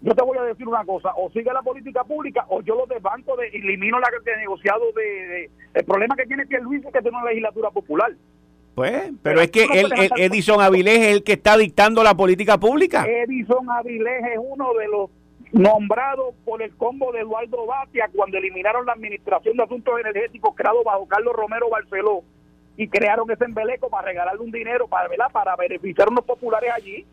Yo 0.02 0.14
te 0.14 0.22
voy 0.22 0.38
a 0.38 0.42
decir 0.44 0.66
una 0.66 0.82
cosa, 0.86 1.10
o 1.14 1.28
sigue 1.30 1.52
la 1.52 1.60
política 1.60 2.02
pública 2.04 2.46
o 2.48 2.62
yo 2.62 2.74
lo 2.74 2.86
desbanco, 2.86 3.36
de, 3.36 3.48
elimino 3.48 4.00
la 4.00 4.08
de 4.24 4.36
negociado 4.38 4.80
de, 4.96 5.50
El 5.74 5.84
problema 5.84 6.16
que 6.16 6.24
tiene 6.24 6.46
que 6.46 6.58
Luis 6.58 6.82
es 6.82 6.90
que 6.90 7.02
tiene 7.02 7.18
una 7.18 7.28
legislatura 7.28 7.70
popular. 7.70 8.10
Pues, 8.74 9.12
pero, 9.22 9.42
es 9.42 9.50
que 9.50 9.64
él, 9.64 9.92
Edison 10.16 10.62
Avilés 10.62 11.00
es 11.00 11.12
el 11.16 11.22
que 11.22 11.34
está 11.34 11.58
dictando 11.58 12.02
la 12.02 12.14
política 12.14 12.56
pública. 12.56 13.04
Edison 13.06 13.68
Avilés 13.68 14.24
es 14.32 14.38
uno 14.42 14.72
de 14.72 14.88
los 14.88 15.10
nombrado 15.52 16.32
por 16.46 16.62
el 16.62 16.74
combo 16.76 17.12
de 17.12 17.20
Eduardo 17.20 17.66
Batia 17.66 18.08
cuando 18.14 18.38
eliminaron 18.38 18.86
la 18.86 18.92
Administración 18.92 19.56
de 19.56 19.64
Asuntos 19.64 20.00
Energéticos 20.00 20.54
creado 20.54 20.82
bajo 20.84 21.06
Carlos 21.08 21.34
Romero 21.34 21.68
Barceló 21.68 22.22
y 22.76 22.88
crearon 22.88 23.30
ese 23.30 23.44
embeleco 23.44 23.88
para 23.90 24.08
regalarle 24.08 24.40
un 24.40 24.50
dinero 24.50 24.88
para, 24.88 25.08
¿verdad? 25.08 25.30
para 25.32 25.56
beneficiar 25.56 26.08
a 26.08 26.10
unos 26.10 26.24
populares 26.24 26.70
allí. 26.74 27.04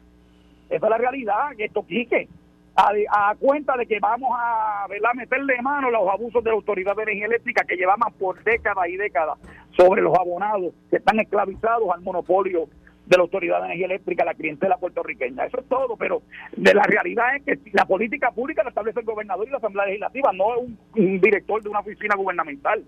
Esa 0.69 0.85
es 0.85 0.89
la 0.89 0.97
realidad, 0.97 1.55
que 1.55 1.65
esto 1.65 1.85
quique. 1.85 2.27
A, 2.75 3.33
cuenta 3.39 3.75
de 3.75 3.87
que 3.87 3.99
vamos 3.99 4.29
a 4.39 4.85
¿verdad? 4.87 5.13
meterle 5.15 5.59
mano 5.63 5.87
a 5.87 5.91
los 5.91 6.07
abusos 6.09 6.43
de 6.43 6.51
la 6.51 6.55
Autoridad 6.55 6.95
de 6.95 7.03
Energía 7.03 7.25
Eléctrica 7.25 7.65
que 7.67 7.75
llevamos 7.75 8.13
por 8.19 8.43
décadas 8.43 8.87
y 8.87 8.97
décadas 8.97 9.39
sobre 9.75 10.03
los 10.03 10.13
abonados 10.15 10.73
que 10.91 10.97
están 10.97 11.19
esclavizados 11.19 11.89
al 11.91 12.01
monopolio 12.01 12.69
de 13.07 13.17
la 13.17 13.23
Autoridad 13.23 13.59
de 13.59 13.65
Energía 13.67 13.85
Eléctrica, 13.85 14.25
la 14.25 14.33
clientela 14.33 14.77
puertorriqueña. 14.77 15.45
Eso 15.45 15.59
es 15.59 15.67
todo, 15.69 15.95
pero 15.95 16.21
de 16.55 16.73
la 16.73 16.83
realidad 16.83 17.37
es 17.37 17.43
que 17.43 17.71
la 17.71 17.85
política 17.85 18.31
pública 18.31 18.63
la 18.63 18.69
establece 18.69 18.99
el 18.99 19.05
gobernador 19.05 19.47
y 19.47 19.51
la 19.51 19.57
Asamblea 19.57 19.85
Legislativa, 19.85 20.31
no 20.33 20.59
un, 20.59 20.77
director 21.21 21.63
de 21.63 21.69
una 21.69 21.79
oficina 21.79 22.15
gubernamental. 22.15 22.83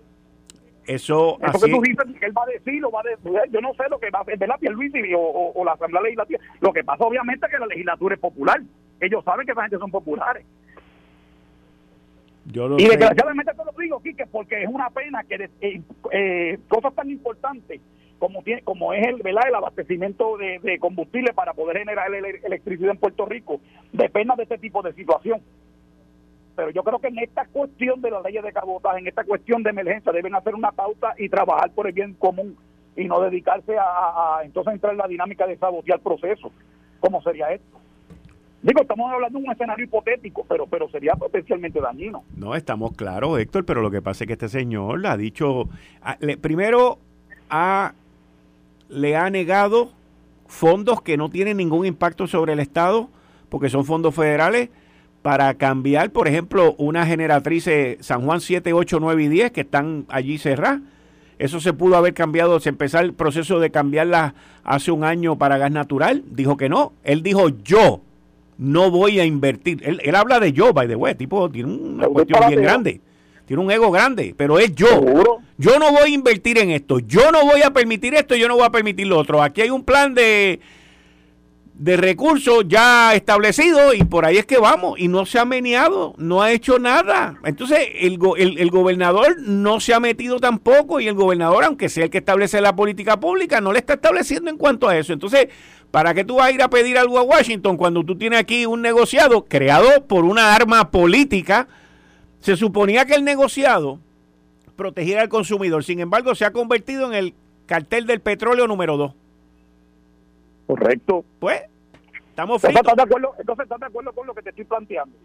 Eso, 0.86 1.38
Eso 1.40 1.66
que 1.66 1.72
tú 1.72 1.80
dices 1.82 2.04
que 2.18 2.26
él 2.26 2.36
va 2.36 2.42
a 2.42 2.46
decir, 2.46 2.82
va 2.84 3.00
a 3.00 3.02
decir, 3.02 3.52
yo 3.52 3.60
no 3.60 3.74
sé 3.74 3.84
lo 3.90 3.98
que 3.98 4.10
va 4.10 4.20
a 4.20 4.22
hacer, 4.22 4.38
¿verdad? 4.38 4.58
Pierluisi 4.58 5.14
o, 5.14 5.20
o, 5.20 5.52
o 5.60 5.64
la 5.64 5.72
Asamblea 5.72 6.02
Legislativa. 6.02 6.40
Lo 6.60 6.72
que 6.72 6.82
pasa 6.82 7.04
obviamente 7.04 7.46
es 7.46 7.52
que 7.52 7.58
la 7.58 7.66
legislatura 7.66 8.14
es 8.14 8.20
popular. 8.20 8.60
Ellos 9.00 9.24
saben 9.24 9.46
que 9.46 9.52
esa 9.52 9.62
gente 9.62 9.78
son 9.78 9.90
populares. 9.90 10.44
Yo 12.46 12.76
y 12.78 12.86
desgraciadamente 12.86 13.52
te 13.52 13.64
lo 13.64 13.72
digo, 13.78 14.02
Quique, 14.02 14.26
porque 14.26 14.62
es 14.62 14.68
una 14.68 14.90
pena 14.90 15.22
que 15.24 15.50
eh, 15.60 15.82
eh, 16.10 16.58
cosas 16.68 16.94
tan 16.94 17.10
importantes 17.10 17.80
como 18.18 18.42
tiene 18.42 18.62
como 18.62 18.92
es 18.92 19.06
el 19.06 19.22
¿verdad? 19.22 19.48
el 19.48 19.54
abastecimiento 19.54 20.36
de, 20.36 20.78
combustible 20.78 21.32
para 21.32 21.54
poder 21.54 21.78
generar 21.78 22.12
electricidad 22.14 22.92
en 22.92 22.98
Puerto 22.98 23.24
Rico 23.26 23.60
dependa 23.92 24.36
de 24.36 24.42
este 24.44 24.58
tipo 24.58 24.82
de 24.82 24.92
situación 24.92 25.40
pero 26.54 26.70
yo 26.70 26.82
creo 26.82 26.98
que 26.98 27.08
en 27.08 27.18
esta 27.18 27.46
cuestión 27.46 28.00
de 28.00 28.10
las 28.10 28.22
leyes 28.24 28.42
de 28.42 28.52
cabotaje 28.52 28.98
en 28.98 29.06
esta 29.06 29.24
cuestión 29.24 29.62
de 29.62 29.70
emergencia 29.70 30.12
deben 30.12 30.34
hacer 30.34 30.54
una 30.54 30.72
pauta 30.72 31.14
y 31.18 31.28
trabajar 31.28 31.70
por 31.72 31.86
el 31.86 31.92
bien 31.92 32.14
común 32.14 32.56
y 32.96 33.06
no 33.06 33.20
dedicarse 33.20 33.76
a, 33.78 34.40
entonces 34.44 34.74
entrar 34.74 34.92
en 34.92 34.98
la 34.98 35.08
dinámica 35.08 35.46
de 35.46 35.56
sabotear 35.56 35.98
el 35.98 36.02
proceso 36.02 36.52
como 37.00 37.22
sería 37.22 37.50
esto 37.52 37.78
Digo, 38.62 38.82
estamos 38.82 39.10
hablando 39.10 39.38
de 39.38 39.44
un 39.46 39.50
escenario 39.50 39.86
hipotético, 39.86 40.44
pero 40.46 40.66
pero 40.66 40.86
sería 40.90 41.14
potencialmente 41.14 41.80
dañino. 41.80 42.24
No, 42.36 42.54
estamos 42.54 42.92
claros, 42.92 43.38
Héctor, 43.38 43.64
pero 43.64 43.80
lo 43.80 43.90
que 43.90 44.02
pasa 44.02 44.24
es 44.24 44.26
que 44.26 44.34
este 44.34 44.50
señor 44.50 45.06
ha 45.06 45.16
dicho, 45.16 45.66
primero 46.42 46.98
ha 47.48 47.94
le 48.90 49.16
ha 49.16 49.30
negado 49.30 49.92
fondos 50.46 51.00
que 51.00 51.16
no 51.16 51.30
tienen 51.30 51.56
ningún 51.56 51.86
impacto 51.86 52.26
sobre 52.26 52.52
el 52.52 52.60
Estado, 52.60 53.08
porque 53.48 53.70
son 53.70 53.84
fondos 53.84 54.14
federales, 54.14 54.68
para 55.22 55.54
cambiar, 55.54 56.10
por 56.10 56.28
ejemplo, 56.28 56.74
una 56.78 57.06
generatriz 57.06 57.68
San 58.00 58.24
Juan 58.24 58.40
7, 58.40 58.72
8, 58.72 58.98
9 59.00 59.22
y 59.22 59.28
10 59.28 59.50
que 59.52 59.60
están 59.62 60.06
allí 60.08 60.38
cerradas. 60.38 60.80
Eso 61.38 61.60
se 61.60 61.72
pudo 61.72 61.96
haber 61.96 62.12
cambiado, 62.12 62.60
se 62.60 62.68
empezó 62.68 62.98
el 62.98 63.14
proceso 63.14 63.60
de 63.60 63.70
cambiarlas 63.70 64.34
hace 64.62 64.90
un 64.90 65.04
año 65.04 65.36
para 65.36 65.56
gas 65.56 65.70
natural. 65.70 66.22
Dijo 66.30 66.56
que 66.56 66.68
no. 66.68 66.92
Él 67.02 67.22
dijo 67.22 67.48
yo 67.48 68.02
no 68.58 68.90
voy 68.90 69.20
a 69.20 69.24
invertir. 69.24 69.80
Él, 69.84 70.00
él 70.04 70.14
habla 70.14 70.38
de 70.38 70.52
yo, 70.52 70.74
by 70.74 70.86
the 70.86 70.96
way. 70.96 71.14
Tipo, 71.14 71.50
tiene 71.50 71.72
una 71.72 72.06
cuestión 72.08 72.46
bien 72.48 72.62
grande 72.62 73.00
tiene 73.50 73.64
un 73.64 73.70
ego 73.72 73.90
grande, 73.90 74.32
pero 74.36 74.60
es 74.60 74.72
yo. 74.76 74.86
Yo 75.58 75.78
no 75.80 75.90
voy 75.90 76.12
a 76.12 76.14
invertir 76.14 76.56
en 76.58 76.70
esto, 76.70 77.00
yo 77.00 77.32
no 77.32 77.44
voy 77.44 77.62
a 77.62 77.72
permitir 77.72 78.14
esto, 78.14 78.36
yo 78.36 78.46
no 78.46 78.54
voy 78.54 78.64
a 78.64 78.70
permitir 78.70 79.08
lo 79.08 79.18
otro. 79.18 79.42
Aquí 79.42 79.60
hay 79.60 79.70
un 79.70 79.82
plan 79.82 80.14
de, 80.14 80.60
de 81.80 81.96
recursos 81.96 82.66
ya 82.68 83.14
establecido 83.14 83.94
y 83.94 84.04
por 84.04 84.26
ahí 84.26 84.36
es 84.36 84.44
que 84.44 84.58
vamos. 84.58 85.00
Y 85.00 85.08
no 85.08 85.24
se 85.24 85.38
ha 85.38 85.46
meneado, 85.46 86.12
no 86.18 86.42
ha 86.42 86.52
hecho 86.52 86.78
nada. 86.78 87.40
Entonces 87.42 87.78
el, 88.00 88.18
el, 88.36 88.70
gobernador 88.70 89.40
no 89.40 89.80
se 89.80 89.94
ha 89.94 90.00
metido 90.00 90.38
tampoco 90.38 91.00
y 91.00 91.08
el 91.08 91.14
gobernador, 91.14 91.64
aunque 91.64 91.88
sea 91.88 92.04
el 92.04 92.10
que 92.10 92.18
establece 92.18 92.60
la 92.60 92.76
política 92.76 93.18
pública, 93.18 93.62
no 93.62 93.72
le 93.72 93.78
está 93.78 93.94
estableciendo 93.94 94.50
en 94.50 94.58
cuanto 94.58 94.88
a 94.90 94.98
eso. 94.98 95.14
Entonces, 95.14 95.48
¿para 95.90 96.12
qué 96.12 96.22
tú 96.22 96.34
vas 96.34 96.48
a 96.48 96.50
ir 96.52 96.60
a 96.60 96.68
pedir 96.68 96.98
algo 96.98 97.18
a 97.18 97.22
Washington 97.22 97.78
cuando 97.78 98.04
tú 98.04 98.14
tienes 98.18 98.40
aquí 98.40 98.66
un 98.66 98.82
negociado 98.82 99.46
creado 99.46 100.06
por 100.06 100.26
una 100.26 100.54
arma 100.54 100.90
política? 100.90 101.66
Se 102.40 102.58
suponía 102.58 103.06
que 103.06 103.14
el 103.14 103.24
negociado 103.24 104.00
protegiera 104.76 105.22
al 105.22 105.30
consumidor, 105.30 105.82
sin 105.82 106.00
embargo 106.00 106.34
se 106.34 106.44
ha 106.44 106.52
convertido 106.52 107.06
en 107.06 107.14
el 107.14 107.34
cartel 107.64 108.06
del 108.06 108.20
petróleo 108.20 108.66
número 108.66 108.98
dos. 108.98 109.14
Correcto. 110.70 111.24
Pues, 111.40 111.62
estamos 112.28 112.62
fritos. 112.62 112.80
¿Estás 112.80 112.96
de 112.96 113.02
acuerdo, 113.02 113.34
entonces, 113.36 113.64
¿estás 113.64 113.80
de 113.80 113.86
acuerdo 113.86 114.12
con 114.12 114.24
lo 114.24 114.34
que 114.34 114.42
te 114.42 114.50
estoy 114.50 114.64
planteando? 114.64 115.16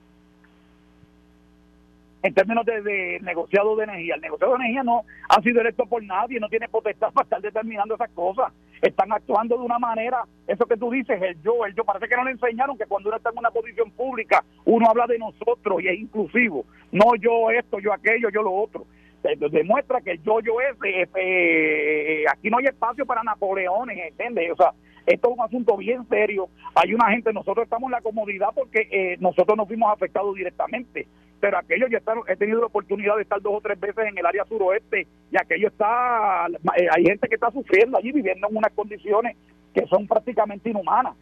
En 2.23 2.33
términos 2.33 2.65
de, 2.65 3.19
negociado 3.21 3.75
de 3.75 3.83
energía. 3.83 4.15
El 4.15 4.21
negociado 4.21 4.53
de 4.53 4.63
energía 4.63 4.83
no 4.83 5.03
ha 5.29 5.39
sido 5.43 5.61
electo 5.61 5.85
por 5.85 6.01
nadie, 6.01 6.39
no 6.39 6.49
tiene 6.49 6.67
potestad 6.67 7.13
para 7.13 7.25
estar 7.25 7.41
determinando 7.41 7.93
esas 7.93 8.09
cosas. 8.09 8.51
Están 8.81 9.11
actuando 9.11 9.55
de 9.55 9.65
una 9.65 9.77
manera, 9.77 10.23
eso 10.47 10.65
que 10.65 10.77
tú 10.77 10.89
dices, 10.89 11.21
el 11.21 11.39
yo, 11.43 11.63
el 11.63 11.75
yo, 11.75 11.83
parece 11.83 12.07
que 12.07 12.15
no 12.15 12.23
le 12.23 12.31
enseñaron 12.31 12.75
que 12.75 12.87
cuando 12.87 13.09
uno 13.09 13.17
está 13.17 13.29
en 13.29 13.37
una 13.37 13.51
posición 13.51 13.91
pública, 13.91 14.43
uno 14.65 14.89
habla 14.89 15.05
de 15.05 15.19
nosotros 15.19 15.79
y 15.83 15.89
es 15.89 15.99
inclusivo. 15.99 16.65
No 16.91 17.15
yo 17.21 17.51
esto, 17.51 17.77
yo 17.77 17.93
aquello, 17.93 18.29
yo 18.29 18.41
lo 18.41 18.51
otro 18.51 18.87
demuestra 19.33 20.01
que 20.01 20.11
el 20.11 20.23
yo-yo 20.23 20.61
es, 20.61 20.77
eh, 20.85 21.07
eh, 21.15 22.25
aquí 22.29 22.49
no 22.49 22.57
hay 22.57 22.65
espacio 22.65 23.05
para 23.05 23.23
Napoleones, 23.23 23.97
¿entiendes? 23.97 24.51
O 24.51 24.55
sea, 24.55 24.71
esto 25.05 25.29
es 25.29 25.37
un 25.37 25.43
asunto 25.43 25.77
bien 25.77 26.07
serio. 26.07 26.49
Hay 26.75 26.93
una 26.93 27.09
gente, 27.11 27.31
nosotros 27.33 27.63
estamos 27.63 27.87
en 27.87 27.91
la 27.91 28.01
comodidad 28.01 28.49
porque 28.53 28.87
eh, 28.91 29.17
nosotros 29.19 29.57
no 29.57 29.65
fuimos 29.65 29.91
afectados 29.93 30.35
directamente, 30.35 31.07
pero 31.39 31.57
aquello 31.57 31.87
yo 31.87 31.99
he 32.27 32.35
tenido 32.35 32.59
la 32.59 32.67
oportunidad 32.67 33.15
de 33.15 33.23
estar 33.23 33.41
dos 33.41 33.53
o 33.55 33.61
tres 33.61 33.79
veces 33.79 34.05
en 34.07 34.17
el 34.17 34.25
área 34.25 34.45
suroeste 34.45 35.07
y 35.31 35.37
aquello 35.37 35.67
está, 35.67 36.45
hay 36.45 37.03
gente 37.03 37.27
que 37.27 37.35
está 37.35 37.51
sufriendo 37.51 37.97
allí, 37.97 38.11
viviendo 38.11 38.47
en 38.49 38.57
unas 38.57 38.73
condiciones 38.73 39.37
que 39.73 39.85
son 39.87 40.07
prácticamente 40.07 40.69
inhumanas 40.69 41.15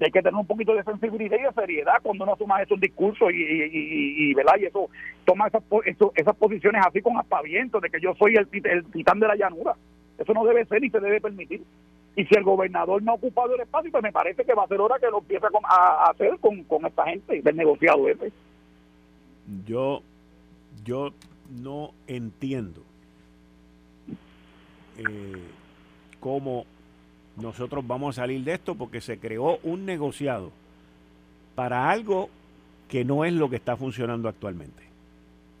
hay 0.00 0.10
que 0.10 0.22
tener 0.22 0.34
un 0.34 0.46
poquito 0.46 0.74
de 0.74 0.82
sensibilidad 0.82 1.38
y 1.38 1.42
de 1.42 1.52
seriedad 1.52 1.94
cuando 2.02 2.24
uno 2.24 2.36
toma 2.36 2.62
esos 2.62 2.80
discursos 2.80 3.30
y, 3.32 3.36
y, 3.36 4.32
y, 4.32 4.32
y 4.32 4.64
eso 4.64 4.88
toma 5.24 5.46
esas, 5.46 5.62
esas 6.14 6.36
posiciones 6.36 6.82
así 6.86 7.00
con 7.00 7.16
aspavientos 7.16 7.80
de 7.80 7.90
que 7.90 8.00
yo 8.00 8.14
soy 8.14 8.34
el, 8.34 8.48
el 8.64 8.84
titán 8.90 9.20
de 9.20 9.28
la 9.28 9.36
llanura. 9.36 9.74
Eso 10.18 10.32
no 10.32 10.44
debe 10.44 10.64
ser 10.66 10.80
ni 10.80 10.90
se 10.90 11.00
debe 11.00 11.20
permitir. 11.20 11.62
Y 12.16 12.24
si 12.26 12.34
el 12.36 12.44
gobernador 12.44 13.02
no 13.02 13.12
ha 13.12 13.14
ocupado 13.16 13.54
el 13.54 13.60
espacio, 13.60 13.90
pues 13.90 14.02
me 14.02 14.12
parece 14.12 14.44
que 14.44 14.54
va 14.54 14.64
a 14.64 14.68
ser 14.68 14.80
hora 14.80 14.98
que 15.00 15.10
lo 15.10 15.18
empiece 15.18 15.46
a, 15.64 16.10
hacer 16.10 16.38
con, 16.38 16.86
esta 16.86 17.04
gente 17.04 17.42
del 17.42 17.56
negociado 17.56 18.08
ese. 18.08 18.32
Yo, 19.66 20.02
yo 20.84 21.10
no 21.50 21.90
entiendo 22.06 22.82
eh, 24.96 25.42
cómo 26.20 26.66
nosotros 27.36 27.84
vamos 27.86 28.16
a 28.16 28.22
salir 28.22 28.44
de 28.44 28.54
esto 28.54 28.76
porque 28.76 29.00
se 29.00 29.18
creó 29.18 29.58
un 29.64 29.84
negociado 29.84 30.52
para 31.56 31.90
algo 31.90 32.30
que 32.88 33.04
no 33.04 33.24
es 33.24 33.32
lo 33.32 33.50
que 33.50 33.56
está 33.56 33.76
funcionando 33.76 34.28
actualmente. 34.28 34.83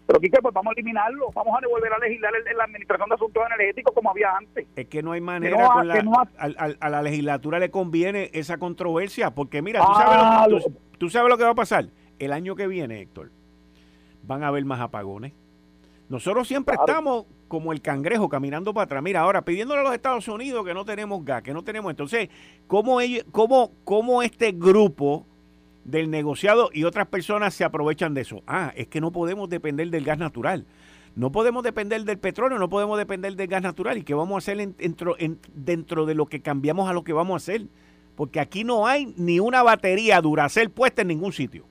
Pero 0.06 0.20
Quique, 0.20 0.38
pues 0.42 0.52
vamos 0.52 0.70
a 0.70 0.74
eliminarlo, 0.74 1.30
vamos 1.34 1.56
a 1.56 1.60
devolver 1.60 1.92
a 1.92 1.98
legislar 1.98 2.32
en 2.34 2.56
la 2.56 2.64
Administración 2.64 3.08
de 3.08 3.14
Asuntos 3.14 3.42
Energéticos 3.46 3.94
como 3.94 4.10
había 4.10 4.36
antes. 4.36 4.66
Es 4.76 4.86
que 4.86 5.02
no 5.02 5.12
hay 5.12 5.20
manera, 5.20 5.66
a, 5.66 6.90
la 6.90 7.02
legislatura 7.02 7.58
le 7.58 7.70
conviene 7.70 8.30
esa 8.34 8.58
controversia, 8.58 9.34
porque 9.34 9.62
mira, 9.62 9.80
tú, 9.80 9.92
sabes 9.94 10.16
lo, 10.16 10.24
ah, 10.24 10.46
tú 10.98 11.10
sabes 11.10 11.30
lo 11.30 11.38
que 11.38 11.44
va 11.44 11.50
a 11.50 11.54
pasar. 11.54 11.86
El 12.18 12.32
año 12.32 12.54
que 12.54 12.66
viene, 12.66 13.00
Héctor, 13.00 13.30
van 14.22 14.42
a 14.42 14.48
haber 14.48 14.64
más 14.64 14.80
apagones 14.80 15.32
nosotros 16.08 16.46
siempre 16.46 16.76
estamos 16.78 17.24
como 17.48 17.72
el 17.72 17.80
cangrejo 17.80 18.28
caminando 18.28 18.74
para 18.74 18.84
atrás. 18.84 19.02
Mira, 19.02 19.20
ahora 19.20 19.44
pidiéndole 19.44 19.80
a 19.80 19.84
los 19.84 19.94
Estados 19.94 20.28
Unidos 20.28 20.64
que 20.64 20.74
no 20.74 20.84
tenemos 20.84 21.24
gas, 21.24 21.42
que 21.42 21.54
no 21.54 21.64
tenemos. 21.64 21.90
Entonces, 21.90 22.28
¿cómo, 22.66 23.00
ellos, 23.00 23.24
cómo, 23.30 23.72
cómo 23.84 24.22
este 24.22 24.52
grupo 24.52 25.26
del 25.84 26.10
negociado 26.10 26.70
y 26.72 26.84
otras 26.84 27.06
personas 27.06 27.54
se 27.54 27.64
aprovechan 27.64 28.14
de 28.14 28.22
eso? 28.22 28.42
Ah, 28.46 28.72
es 28.76 28.88
que 28.88 29.00
no 29.00 29.12
podemos 29.12 29.48
depender 29.48 29.88
del 29.88 30.04
gas 30.04 30.18
natural. 30.18 30.66
No 31.16 31.30
podemos 31.30 31.62
depender 31.62 32.02
del 32.02 32.18
petróleo, 32.18 32.58
no 32.58 32.68
podemos 32.68 32.98
depender 32.98 33.36
del 33.36 33.46
gas 33.46 33.62
natural. 33.62 33.98
¿Y 33.98 34.02
qué 34.02 34.14
vamos 34.14 34.34
a 34.34 34.38
hacer 34.38 34.68
dentro, 34.74 35.16
dentro 35.54 36.06
de 36.06 36.14
lo 36.14 36.26
que 36.26 36.40
cambiamos 36.40 36.88
a 36.88 36.92
lo 36.92 37.04
que 37.04 37.12
vamos 37.12 37.34
a 37.34 37.36
hacer? 37.36 37.66
Porque 38.16 38.40
aquí 38.40 38.64
no 38.64 38.86
hay 38.86 39.14
ni 39.16 39.38
una 39.38 39.62
batería 39.62 40.20
Duracell 40.20 40.70
puesta 40.70 41.02
en 41.02 41.08
ningún 41.08 41.32
sitio. 41.32 41.64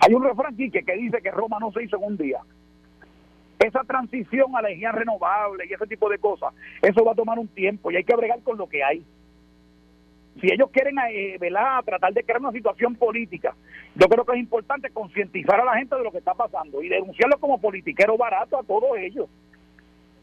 Hay 0.00 0.14
un 0.14 0.24
refrán 0.24 0.56
que, 0.56 0.70
que 0.70 0.96
dice 0.96 1.20
que 1.22 1.30
Roma 1.30 1.58
no 1.60 1.70
se 1.70 1.84
hizo 1.84 1.96
en 1.96 2.04
un 2.04 2.16
día 2.16 2.40
esa 3.58 3.82
transición 3.84 4.54
a 4.54 4.62
la 4.62 4.68
energía 4.68 4.92
renovable 4.92 5.64
y 5.68 5.72
ese 5.72 5.86
tipo 5.86 6.08
de 6.08 6.18
cosas, 6.18 6.52
eso 6.82 7.04
va 7.04 7.12
a 7.12 7.14
tomar 7.14 7.38
un 7.38 7.48
tiempo 7.48 7.90
y 7.90 7.96
hay 7.96 8.04
que 8.04 8.14
bregar 8.14 8.40
con 8.42 8.58
lo 8.58 8.68
que 8.68 8.82
hay. 8.82 9.04
Si 10.40 10.52
ellos 10.52 10.70
quieren 10.70 10.96
eh, 11.10 11.38
tratar 11.84 12.12
de 12.12 12.22
crear 12.22 12.40
una 12.40 12.52
situación 12.52 12.94
política, 12.94 13.54
yo 13.94 14.06
creo 14.06 14.24
que 14.24 14.32
es 14.32 14.38
importante 14.38 14.90
concientizar 14.90 15.60
a 15.60 15.64
la 15.64 15.76
gente 15.76 15.96
de 15.96 16.02
lo 16.02 16.12
que 16.12 16.18
está 16.18 16.34
pasando 16.34 16.82
y 16.82 16.88
denunciarlo 16.88 17.38
como 17.38 17.60
politiquero 17.60 18.18
barato 18.18 18.58
a 18.58 18.62
todos 18.62 18.98
ellos. 18.98 19.28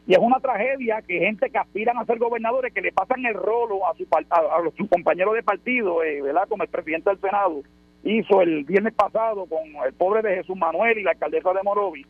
Y 0.06 0.12
es 0.12 0.18
una 0.18 0.38
tragedia 0.38 1.02
que 1.02 1.18
gente 1.18 1.50
que 1.50 1.58
aspiran 1.58 1.96
a 1.98 2.04
ser 2.04 2.18
gobernadores, 2.18 2.72
que 2.72 2.82
le 2.82 2.92
pasan 2.92 3.24
el 3.24 3.34
rolo 3.34 3.86
a 3.88 3.94
su, 3.94 4.06
a, 4.12 4.76
sus 4.76 4.88
compañeros 4.88 5.34
de 5.34 5.42
partido, 5.42 6.02
eh, 6.04 6.20
¿verdad? 6.22 6.46
Como 6.48 6.62
el 6.62 6.68
presidente 6.68 7.10
del 7.10 7.20
Senado, 7.20 7.62
hizo 8.04 8.42
el 8.42 8.64
viernes 8.64 8.92
pasado 8.94 9.46
con 9.46 9.62
el 9.84 9.94
pobre 9.94 10.22
de 10.22 10.36
Jesús 10.36 10.56
Manuel 10.56 10.98
y 10.98 11.02
la 11.02 11.12
alcaldesa 11.12 11.52
de 11.54 11.62
Morovi, 11.62 12.06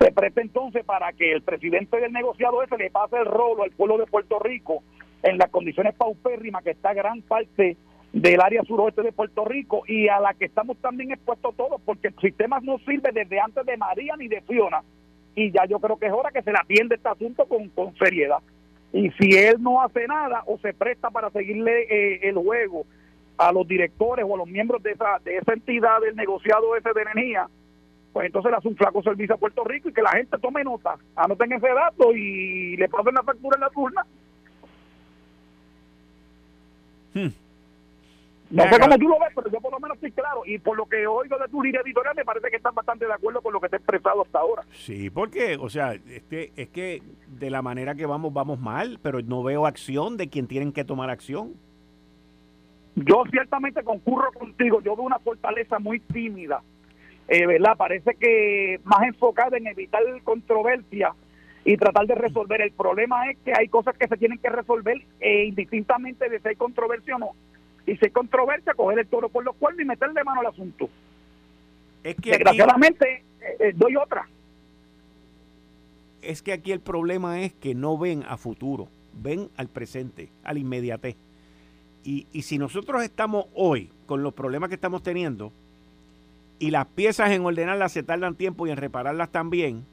se 0.00 0.12
presta 0.12 0.40
entonces 0.40 0.84
para 0.84 1.12
que 1.12 1.32
el 1.32 1.42
presidente 1.42 2.00
del 2.00 2.12
negociado 2.12 2.62
ese 2.62 2.76
le 2.76 2.90
pase 2.90 3.16
el 3.16 3.26
rolo 3.26 3.64
al 3.64 3.70
pueblo 3.72 3.98
de 3.98 4.06
Puerto 4.06 4.38
Rico 4.38 4.82
en 5.22 5.38
las 5.38 5.50
condiciones 5.50 5.94
paupérrimas 5.94 6.62
que 6.62 6.70
está 6.70 6.94
gran 6.94 7.22
parte 7.22 7.76
del 8.12 8.40
área 8.40 8.62
suroeste 8.64 9.02
de 9.02 9.12
Puerto 9.12 9.44
Rico 9.44 9.82
y 9.86 10.08
a 10.08 10.20
la 10.20 10.34
que 10.34 10.46
estamos 10.46 10.76
también 10.78 11.12
expuestos 11.12 11.54
todos, 11.56 11.80
porque 11.84 12.08
el 12.08 12.16
sistema 12.20 12.60
no 12.60 12.78
sirve 12.78 13.10
desde 13.12 13.40
antes 13.40 13.64
de 13.66 13.76
María 13.76 14.16
ni 14.16 14.28
de 14.28 14.40
Fiona, 14.42 14.82
y 15.34 15.50
ya 15.50 15.66
yo 15.66 15.78
creo 15.78 15.96
que 15.98 16.06
es 16.06 16.12
hora 16.12 16.30
que 16.30 16.42
se 16.42 16.52
le 16.52 16.58
atiende 16.58 16.96
este 16.96 17.08
asunto 17.08 17.46
con, 17.46 17.68
con 17.68 17.94
seriedad. 17.96 18.38
Y 18.92 19.10
si 19.12 19.36
él 19.36 19.56
no 19.60 19.82
hace 19.82 20.06
nada 20.06 20.42
o 20.46 20.58
se 20.58 20.72
presta 20.72 21.10
para 21.10 21.30
seguirle 21.30 21.82
eh, 21.82 22.28
el 22.28 22.36
juego 22.36 22.86
a 23.36 23.52
los 23.52 23.68
directores 23.68 24.24
o 24.28 24.34
a 24.34 24.38
los 24.38 24.48
miembros 24.48 24.82
de 24.82 24.92
esa, 24.92 25.18
de 25.24 25.36
esa 25.36 25.52
entidad 25.52 26.00
del 26.00 26.16
negociado 26.16 26.74
ese 26.74 26.92
de 26.92 27.02
energía, 27.02 27.48
pues 28.12 28.26
entonces 28.26 28.50
le 28.50 28.56
hace 28.56 28.68
un 28.68 28.76
flaco 28.76 29.02
servicio 29.02 29.34
a 29.34 29.38
Puerto 29.38 29.62
Rico 29.64 29.88
y 29.88 29.92
que 29.92 30.02
la 30.02 30.10
gente 30.10 30.38
tome 30.38 30.64
nota, 30.64 30.96
anoten 31.14 31.52
ese 31.52 31.68
dato 31.68 32.12
y 32.14 32.76
le 32.76 32.88
pasen 32.88 33.14
la 33.14 33.22
factura 33.22 33.56
en 33.56 33.60
la 33.60 33.70
turna. 33.70 34.06
Hmm. 37.18 37.32
No 38.50 38.62
sé 38.62 38.80
cómo 38.80 38.98
tú 38.98 39.08
lo 39.08 39.18
ves, 39.18 39.28
pero 39.34 39.50
yo 39.50 39.60
por 39.60 39.72
lo 39.72 39.80
menos 39.80 39.96
estoy 39.96 40.12
claro. 40.12 40.42
Y 40.46 40.58
por 40.58 40.76
lo 40.76 40.86
que 40.86 41.06
oigo 41.06 41.36
de 41.36 41.48
tu 41.48 41.62
línea 41.62 41.82
editorial, 41.82 42.14
me 42.16 42.24
parece 42.24 42.48
que 42.48 42.56
estás 42.56 42.74
bastante 42.74 43.06
de 43.06 43.12
acuerdo 43.12 43.42
con 43.42 43.52
lo 43.52 43.60
que 43.60 43.68
te 43.68 43.76
he 43.76 43.78
expresado 43.78 44.22
hasta 44.22 44.38
ahora. 44.38 44.62
Sí, 44.72 45.10
porque, 45.10 45.58
o 45.60 45.68
sea, 45.68 45.94
este, 45.94 46.52
es 46.56 46.68
que 46.70 47.02
de 47.26 47.50
la 47.50 47.60
manera 47.60 47.94
que 47.94 48.06
vamos, 48.06 48.32
vamos 48.32 48.58
mal, 48.58 48.98
pero 49.02 49.20
no 49.20 49.42
veo 49.42 49.66
acción 49.66 50.16
de 50.16 50.28
quien 50.28 50.46
tienen 50.46 50.72
que 50.72 50.84
tomar 50.84 51.10
acción. 51.10 51.54
Yo 52.94 53.22
ciertamente 53.30 53.84
concurro 53.84 54.32
contigo. 54.32 54.80
Yo 54.80 54.96
veo 54.96 55.04
una 55.04 55.18
fortaleza 55.18 55.78
muy 55.78 56.00
tímida, 56.00 56.62
eh, 57.28 57.46
¿verdad? 57.46 57.76
Parece 57.76 58.14
que 58.14 58.80
más 58.84 59.02
enfocada 59.02 59.58
en 59.58 59.66
evitar 59.66 60.02
controversia 60.24 61.12
y 61.64 61.76
tratar 61.76 62.06
de 62.06 62.14
resolver. 62.14 62.60
El 62.60 62.72
problema 62.72 63.30
es 63.30 63.38
que 63.44 63.52
hay 63.56 63.68
cosas 63.68 63.96
que 63.96 64.08
se 64.08 64.16
tienen 64.16 64.38
que 64.38 64.48
resolver 64.48 65.02
e 65.20 65.44
indistintamente 65.44 66.28
de 66.28 66.40
si 66.40 66.48
hay 66.48 66.56
controversia 66.56 67.16
o 67.16 67.18
no 67.18 67.30
y 67.88 67.96
si 67.96 68.04
hay 68.04 68.10
controversia, 68.10 68.74
coger 68.74 68.98
el 68.98 69.06
toro 69.06 69.30
por 69.30 69.44
los 69.44 69.56
cuernos 69.56 69.82
y 69.82 69.86
meterle 69.86 70.22
mano 70.22 70.40
al 70.40 70.48
asunto. 70.48 70.90
Es 72.04 72.16
que 72.16 72.32
Desgraciadamente, 72.32 73.24
eh, 73.40 73.56
eh, 73.60 73.72
doy 73.74 73.96
otra. 73.96 74.28
Es 76.20 76.42
que 76.42 76.52
aquí 76.52 76.70
el 76.72 76.80
problema 76.80 77.40
es 77.40 77.54
que 77.54 77.74
no 77.74 77.96
ven 77.96 78.24
a 78.28 78.36
futuro, 78.36 78.88
ven 79.14 79.48
al 79.56 79.68
presente, 79.68 80.28
al 80.44 80.58
inmediate. 80.58 81.16
Y, 82.04 82.26
y 82.32 82.42
si 82.42 82.58
nosotros 82.58 83.02
estamos 83.02 83.46
hoy 83.54 83.90
con 84.06 84.22
los 84.22 84.34
problemas 84.34 84.68
que 84.68 84.74
estamos 84.74 85.02
teniendo 85.02 85.50
y 86.58 86.70
las 86.70 86.86
piezas 86.88 87.30
en 87.30 87.44
ordenarlas 87.44 87.92
se 87.92 88.02
tardan 88.02 88.34
tiempo 88.34 88.66
y 88.66 88.70
en 88.70 88.76
repararlas 88.76 89.30
también, 89.30 89.84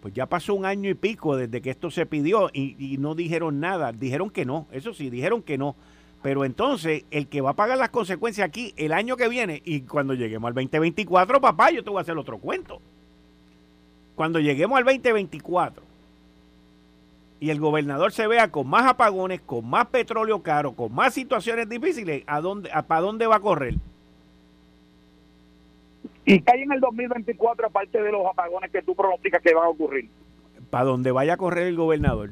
pues 0.00 0.14
ya 0.14 0.26
pasó 0.26 0.54
un 0.54 0.64
año 0.64 0.90
y 0.90 0.94
pico 0.94 1.36
desde 1.36 1.60
que 1.60 1.70
esto 1.70 1.90
se 1.90 2.06
pidió 2.06 2.50
y, 2.52 2.96
no 2.98 3.14
dijeron 3.14 3.60
nada. 3.60 3.92
Dijeron 3.92 4.30
que 4.30 4.44
no, 4.44 4.66
eso 4.72 4.94
sí, 4.94 5.10
dijeron 5.10 5.42
que 5.42 5.58
no 5.58 5.76
pero 6.22 6.44
entonces, 6.44 7.04
el 7.10 7.28
que 7.28 7.40
va 7.40 7.50
a 7.50 7.56
pagar 7.56 7.78
las 7.78 7.90
consecuencias 7.90 8.46
aquí 8.46 8.74
el 8.76 8.92
año 8.92 9.16
que 9.16 9.28
viene, 9.28 9.62
y 9.64 9.82
cuando 9.82 10.14
lleguemos 10.14 10.48
al 10.48 10.54
2024, 10.54 11.40
papá, 11.40 11.70
yo 11.70 11.84
te 11.84 11.90
voy 11.90 11.98
a 11.98 12.02
hacer 12.02 12.18
otro 12.18 12.38
cuento. 12.38 12.80
Cuando 14.16 14.40
lleguemos 14.40 14.76
al 14.78 14.84
2024 14.84 15.82
y 17.40 17.50
el 17.50 17.60
gobernador 17.60 18.10
se 18.10 18.26
vea 18.26 18.50
con 18.50 18.66
más 18.66 18.84
apagones, 18.84 19.40
con 19.40 19.68
más 19.68 19.86
petróleo 19.86 20.42
caro, 20.42 20.72
con 20.72 20.92
más 20.92 21.14
situaciones 21.14 21.68
difíciles, 21.68 22.24
¿a 22.26 22.40
dónde, 22.40 22.68
a, 22.72 22.82
¿para 22.82 23.00
dónde 23.00 23.28
va 23.28 23.36
a 23.36 23.40
correr? 23.40 23.76
¿Y 26.28 26.40
qué 26.40 26.52
hay 26.52 26.62
en 26.62 26.72
el 26.72 26.80
2024 26.80 27.66
aparte 27.66 28.02
de 28.02 28.12
los 28.12 28.26
apagones 28.26 28.70
que 28.70 28.82
tú 28.82 28.94
pronosticas 28.94 29.42
que 29.42 29.54
van 29.54 29.64
a 29.64 29.68
ocurrir? 29.68 30.08
Para 30.70 30.84
dónde 30.84 31.12
vaya 31.12 31.34
a 31.34 31.36
correr 31.36 31.66
el 31.66 31.76
gobernador 31.76 32.30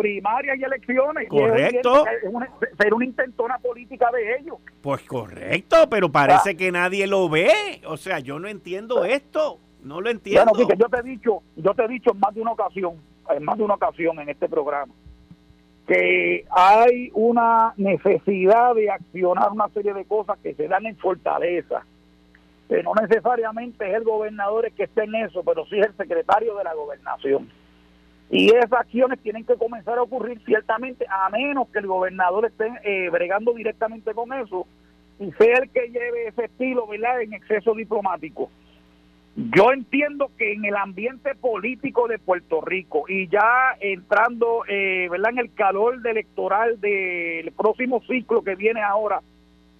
primarias 0.00 0.58
y 0.58 0.64
elecciones. 0.64 1.28
Correcto. 1.28 2.06
es 2.06 2.30
una, 2.30 2.48
ser 2.78 2.92
una 2.92 3.04
intentona 3.04 3.58
política 3.58 4.10
de 4.12 4.36
ellos. 4.36 4.58
Pues 4.82 5.02
correcto, 5.02 5.88
pero 5.88 6.10
parece 6.10 6.56
que 6.56 6.70
nadie 6.70 7.06
lo 7.06 7.28
ve. 7.28 7.50
O 7.86 7.96
sea, 7.96 8.18
yo 8.18 8.38
no 8.38 8.48
entiendo 8.48 9.04
esto. 9.04 9.58
No 9.82 10.00
lo 10.00 10.10
entiendo. 10.10 10.52
Bueno, 10.52 10.74
yo 10.76 10.88
te 10.88 10.98
he 10.98 11.02
dicho, 11.02 11.42
yo 11.56 11.74
te 11.74 11.84
he 11.84 11.88
dicho 11.88 12.10
en 12.12 12.18
más 12.18 12.34
de 12.34 12.42
una 12.42 12.52
ocasión, 12.52 12.96
en 13.30 13.44
más 13.44 13.56
de 13.56 13.64
una 13.64 13.74
ocasión 13.74 14.18
en 14.18 14.28
este 14.28 14.48
programa, 14.48 14.92
que 15.86 16.44
hay 16.50 17.10
una 17.14 17.72
necesidad 17.76 18.74
de 18.74 18.90
accionar 18.90 19.52
una 19.52 19.68
serie 19.68 19.94
de 19.94 20.04
cosas 20.04 20.38
que 20.42 20.54
se 20.54 20.66
dan 20.66 20.86
en 20.86 20.96
fortaleza. 20.96 21.86
Que 22.68 22.82
no 22.82 22.92
necesariamente 23.00 23.88
es 23.88 23.94
el 23.94 24.04
gobernador 24.04 24.66
el 24.66 24.72
que 24.72 24.84
esté 24.84 25.04
en 25.04 25.14
eso, 25.14 25.42
pero 25.44 25.64
sí 25.66 25.78
es 25.78 25.86
el 25.86 25.96
secretario 25.96 26.56
de 26.56 26.64
la 26.64 26.74
gobernación. 26.74 27.48
Y 28.28 28.48
esas 28.48 28.72
acciones 28.72 29.20
tienen 29.20 29.44
que 29.44 29.54
comenzar 29.54 29.98
a 29.98 30.02
ocurrir 30.02 30.40
ciertamente, 30.44 31.06
a 31.08 31.30
menos 31.30 31.68
que 31.68 31.78
el 31.78 31.86
gobernador 31.86 32.46
esté 32.46 32.72
eh, 32.82 33.08
bregando 33.10 33.52
directamente 33.52 34.12
con 34.14 34.32
eso 34.32 34.66
y 35.18 35.30
sea 35.32 35.58
el 35.58 35.70
que 35.70 35.88
lleve 35.88 36.28
ese 36.28 36.46
estilo, 36.46 36.86
¿verdad?, 36.86 37.22
en 37.22 37.34
exceso 37.34 37.74
diplomático. 37.74 38.50
Yo 39.36 39.70
entiendo 39.72 40.30
que 40.38 40.54
en 40.54 40.64
el 40.64 40.74
ambiente 40.76 41.34
político 41.34 42.08
de 42.08 42.18
Puerto 42.18 42.62
Rico 42.62 43.04
y 43.06 43.28
ya 43.28 43.76
entrando, 43.80 44.64
eh, 44.66 45.08
¿verdad?, 45.10 45.32
en 45.32 45.38
el 45.38 45.54
calor 45.54 46.00
electoral 46.04 46.80
del 46.80 47.52
próximo 47.52 48.02
ciclo 48.08 48.42
que 48.42 48.56
viene 48.56 48.82
ahora, 48.82 49.20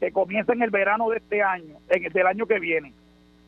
que 0.00 0.12
comienza 0.12 0.52
en 0.52 0.62
el 0.62 0.70
verano 0.70 1.08
de 1.10 1.18
este 1.18 1.42
año, 1.42 1.76
en, 1.88 2.12
del 2.12 2.26
año 2.26 2.46
que 2.46 2.58
viene, 2.58 2.92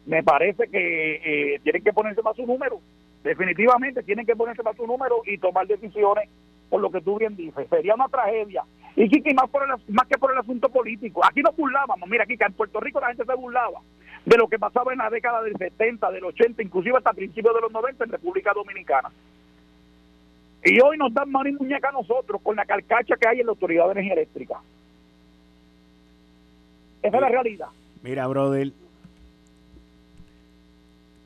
me 0.06 0.22
parece 0.22 0.68
que 0.68 1.54
eh, 1.54 1.60
tienen 1.62 1.84
que 1.84 1.92
ponerse 1.92 2.22
más 2.22 2.36
su 2.36 2.46
número 2.46 2.80
definitivamente 3.22 4.02
tienen 4.02 4.26
que 4.26 4.36
ponerse 4.36 4.62
para 4.62 4.76
su 4.76 4.86
número 4.86 5.22
y 5.26 5.38
tomar 5.38 5.66
decisiones 5.66 6.28
por 6.70 6.80
lo 6.80 6.90
que 6.90 7.00
tú 7.00 7.18
bien 7.18 7.36
dices. 7.36 7.66
Sería 7.68 7.94
una 7.94 8.08
tragedia. 8.08 8.64
Y 8.96 9.08
Kiki, 9.08 9.34
más, 9.34 9.48
por 9.50 9.62
el, 9.62 9.94
más 9.94 10.06
que 10.06 10.18
por 10.18 10.32
el 10.32 10.38
asunto 10.38 10.68
político. 10.68 11.24
Aquí 11.24 11.40
nos 11.40 11.56
burlábamos. 11.56 12.08
Mira, 12.08 12.24
aquí 12.24 12.36
en 12.38 12.52
Puerto 12.52 12.80
Rico 12.80 13.00
la 13.00 13.08
gente 13.08 13.24
se 13.24 13.34
burlaba 13.34 13.80
de 14.24 14.36
lo 14.36 14.48
que 14.48 14.58
pasaba 14.58 14.92
en 14.92 14.98
la 14.98 15.08
década 15.08 15.42
del 15.42 15.56
70, 15.56 16.10
del 16.10 16.24
80, 16.24 16.62
inclusive 16.62 16.98
hasta 16.98 17.12
principios 17.12 17.54
de 17.54 17.60
los 17.60 17.72
90 17.72 18.04
en 18.04 18.10
República 18.10 18.52
Dominicana. 18.52 19.10
Y 20.64 20.80
hoy 20.80 20.98
nos 20.98 21.14
dan 21.14 21.30
mano 21.30 21.48
y 21.48 21.52
muñeca 21.52 21.88
a 21.88 21.92
nosotros 21.92 22.42
con 22.42 22.56
la 22.56 22.64
carcacha 22.64 23.16
que 23.16 23.28
hay 23.28 23.40
en 23.40 23.46
la 23.46 23.52
Autoridad 23.52 23.86
de 23.86 23.92
Energía 23.92 24.14
Eléctrica. 24.14 24.60
Esa 27.08 27.16
es 27.16 27.22
la 27.22 27.28
realidad. 27.28 27.68
Mira, 28.02 28.26
brother, 28.26 28.72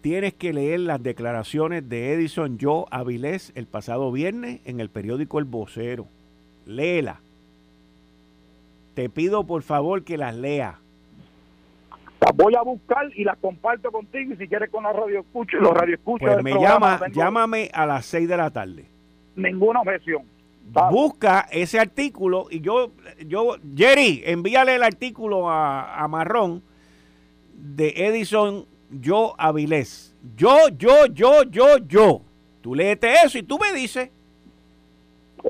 tienes 0.00 0.34
que 0.34 0.52
leer 0.52 0.80
las 0.80 1.02
declaraciones 1.02 1.88
de 1.88 2.12
Edison 2.12 2.56
Joe 2.60 2.84
Avilés 2.90 3.52
el 3.56 3.66
pasado 3.66 4.12
viernes 4.12 4.60
en 4.64 4.78
el 4.78 4.90
periódico 4.90 5.40
El 5.40 5.44
Vocero. 5.44 6.06
Léela. 6.66 7.20
Te 8.94 9.08
pido 9.08 9.44
por 9.44 9.62
favor 9.62 10.04
que 10.04 10.16
las 10.16 10.36
lea. 10.36 10.78
Las 12.20 12.36
voy 12.36 12.54
a 12.54 12.62
buscar 12.62 13.10
y 13.16 13.24
las 13.24 13.36
comparto 13.38 13.90
contigo 13.90 14.34
y 14.34 14.36
si 14.36 14.46
quieres 14.46 14.70
con 14.70 14.84
la 14.84 14.92
radio 14.92 15.20
escucha, 15.20 15.56
los 15.56 15.72
radio 15.72 15.96
escucha. 15.96 16.26
Pues 16.26 16.44
me 16.44 16.52
llama, 16.52 17.00
llámame 17.12 17.70
a 17.72 17.86
las 17.86 18.06
6 18.06 18.28
de 18.28 18.36
la 18.36 18.50
tarde. 18.50 18.86
Ninguna 19.34 19.80
objeción. 19.80 20.22
Busca 20.90 21.48
ese 21.50 21.78
artículo 21.78 22.46
y 22.50 22.60
yo, 22.60 22.92
yo, 23.26 23.56
Jerry, 23.76 24.22
envíale 24.24 24.74
el 24.74 24.82
artículo 24.82 25.50
a, 25.50 26.02
a 26.02 26.08
Marrón 26.08 26.62
de 27.54 27.92
Edison 27.94 28.66
yo 28.90 29.34
Avilés. 29.38 30.14
Yo, 30.36 30.68
yo, 30.76 31.06
yo, 31.06 31.42
yo, 31.44 31.78
yo. 31.78 32.22
Tú 32.60 32.74
léete 32.74 33.12
eso 33.24 33.38
y 33.38 33.42
tú 33.42 33.58
me 33.58 33.72
dices. 33.72 34.10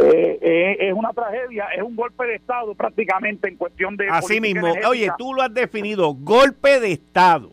Eh, 0.00 0.38
eh, 0.40 0.76
es 0.88 0.94
una 0.94 1.12
tragedia, 1.12 1.66
es 1.76 1.82
un 1.82 1.94
golpe 1.94 2.24
de 2.24 2.36
Estado 2.36 2.74
prácticamente 2.74 3.48
en 3.48 3.56
cuestión 3.56 3.96
de... 3.96 4.08
Así 4.08 4.40
mismo, 4.40 4.72
oye, 4.88 5.10
tú 5.18 5.34
lo 5.34 5.42
has 5.42 5.52
definido, 5.52 6.14
golpe 6.14 6.80
de 6.80 6.92
Estado. 6.92 7.50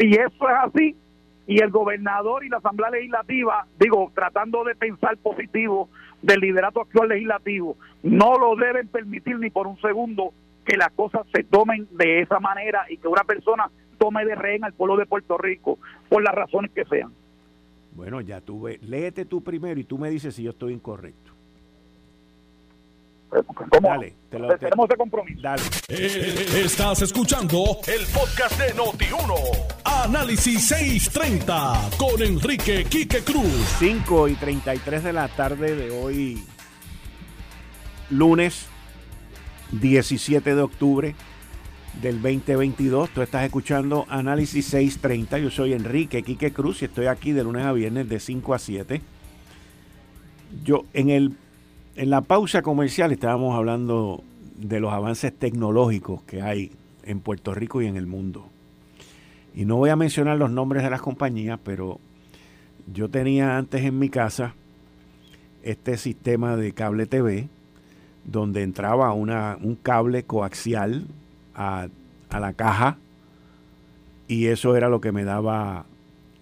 Si 0.00 0.10
eso 0.10 0.48
es 0.48 0.56
así, 0.64 0.96
y 1.46 1.62
el 1.62 1.70
gobernador 1.70 2.44
y 2.44 2.48
la 2.48 2.56
Asamblea 2.56 2.90
Legislativa, 2.90 3.66
digo, 3.78 4.10
tratando 4.16 4.64
de 4.64 4.74
pensar 4.74 5.16
positivo 5.18 5.88
del 6.22 6.40
liderato 6.40 6.80
actual 6.80 7.08
legislativo, 7.08 7.76
no 8.02 8.38
lo 8.38 8.56
deben 8.56 8.88
permitir 8.88 9.38
ni 9.38 9.50
por 9.50 9.66
un 9.66 9.80
segundo 9.80 10.32
que 10.64 10.76
las 10.76 10.90
cosas 10.92 11.22
se 11.32 11.44
tomen 11.44 11.86
de 11.92 12.20
esa 12.20 12.40
manera 12.40 12.86
y 12.88 12.96
que 12.96 13.08
una 13.08 13.24
persona 13.24 13.70
tome 13.98 14.24
de 14.24 14.34
rehén 14.34 14.64
al 14.64 14.72
pueblo 14.72 14.96
de 14.96 15.06
Puerto 15.06 15.38
Rico 15.38 15.78
por 16.08 16.22
las 16.22 16.34
razones 16.34 16.70
que 16.72 16.84
sean. 16.84 17.12
Bueno, 17.94 18.20
ya 18.20 18.40
tuve, 18.40 18.78
léete 18.82 19.24
tú 19.24 19.42
primero 19.42 19.80
y 19.80 19.84
tú 19.84 19.96
me 19.96 20.10
dices 20.10 20.34
si 20.34 20.42
yo 20.42 20.50
estoy 20.50 20.72
incorrecto. 20.74 21.35
¿Cómo? 23.44 23.88
Dale, 23.88 24.14
te 24.30 24.38
lo, 24.38 24.56
tenemos 24.56 24.88
ese 24.88 24.96
compromiso. 24.96 25.40
Dale. 25.42 25.62
Eh, 25.88 26.62
estás 26.64 27.02
escuchando 27.02 27.78
el 27.86 28.06
podcast 28.06 28.58
de 28.58 28.74
Noti1. 28.74 29.34
Análisis 29.84 30.68
630 30.68 31.90
con 31.98 32.22
Enrique 32.22 32.84
Quique 32.84 33.22
Cruz. 33.22 33.76
5 33.78 34.28
y 34.28 34.34
33 34.34 35.04
de 35.04 35.12
la 35.12 35.28
tarde 35.28 35.76
de 35.76 35.90
hoy, 35.90 36.42
lunes 38.10 38.66
17 39.72 40.54
de 40.54 40.62
octubre 40.62 41.14
del 42.00 42.22
2022. 42.22 43.10
Tú 43.10 43.22
estás 43.22 43.44
escuchando 43.44 44.06
Análisis 44.08 44.66
630. 44.66 45.38
Yo 45.38 45.50
soy 45.50 45.74
Enrique 45.74 46.22
Quique 46.22 46.52
Cruz 46.52 46.82
y 46.82 46.86
estoy 46.86 47.06
aquí 47.06 47.32
de 47.32 47.44
lunes 47.44 47.64
a 47.64 47.72
viernes 47.72 48.08
de 48.08 48.20
5 48.20 48.54
a 48.54 48.58
7. 48.58 49.02
Yo 50.64 50.84
en 50.94 51.10
el 51.10 51.36
en 51.96 52.10
la 52.10 52.20
pausa 52.20 52.62
comercial 52.62 53.10
estábamos 53.10 53.56
hablando 53.56 54.22
de 54.56 54.80
los 54.80 54.92
avances 54.92 55.36
tecnológicos 55.36 56.22
que 56.22 56.42
hay 56.42 56.72
en 57.04 57.20
Puerto 57.20 57.54
Rico 57.54 57.80
y 57.80 57.86
en 57.86 57.96
el 57.96 58.06
mundo. 58.06 58.46
Y 59.54 59.64
no 59.64 59.76
voy 59.76 59.90
a 59.90 59.96
mencionar 59.96 60.36
los 60.36 60.50
nombres 60.50 60.82
de 60.82 60.90
las 60.90 61.00
compañías, 61.00 61.58
pero 61.62 61.98
yo 62.92 63.08
tenía 63.08 63.56
antes 63.56 63.82
en 63.82 63.98
mi 63.98 64.10
casa 64.10 64.54
este 65.62 65.96
sistema 65.96 66.56
de 66.56 66.72
cable 66.72 67.06
TV 67.06 67.48
donde 68.24 68.62
entraba 68.62 69.12
un 69.12 69.78
cable 69.82 70.24
coaxial 70.24 71.06
a, 71.54 71.88
la 72.30 72.52
caja 72.52 72.98
y 74.28 74.46
eso 74.46 74.76
era 74.76 74.90
lo 74.90 75.00
que 75.00 75.10
me 75.10 75.24
daba 75.24 75.86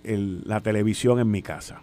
la 0.02 0.60
televisión 0.60 1.20
en 1.20 1.30
mi 1.30 1.42
casa. 1.42 1.82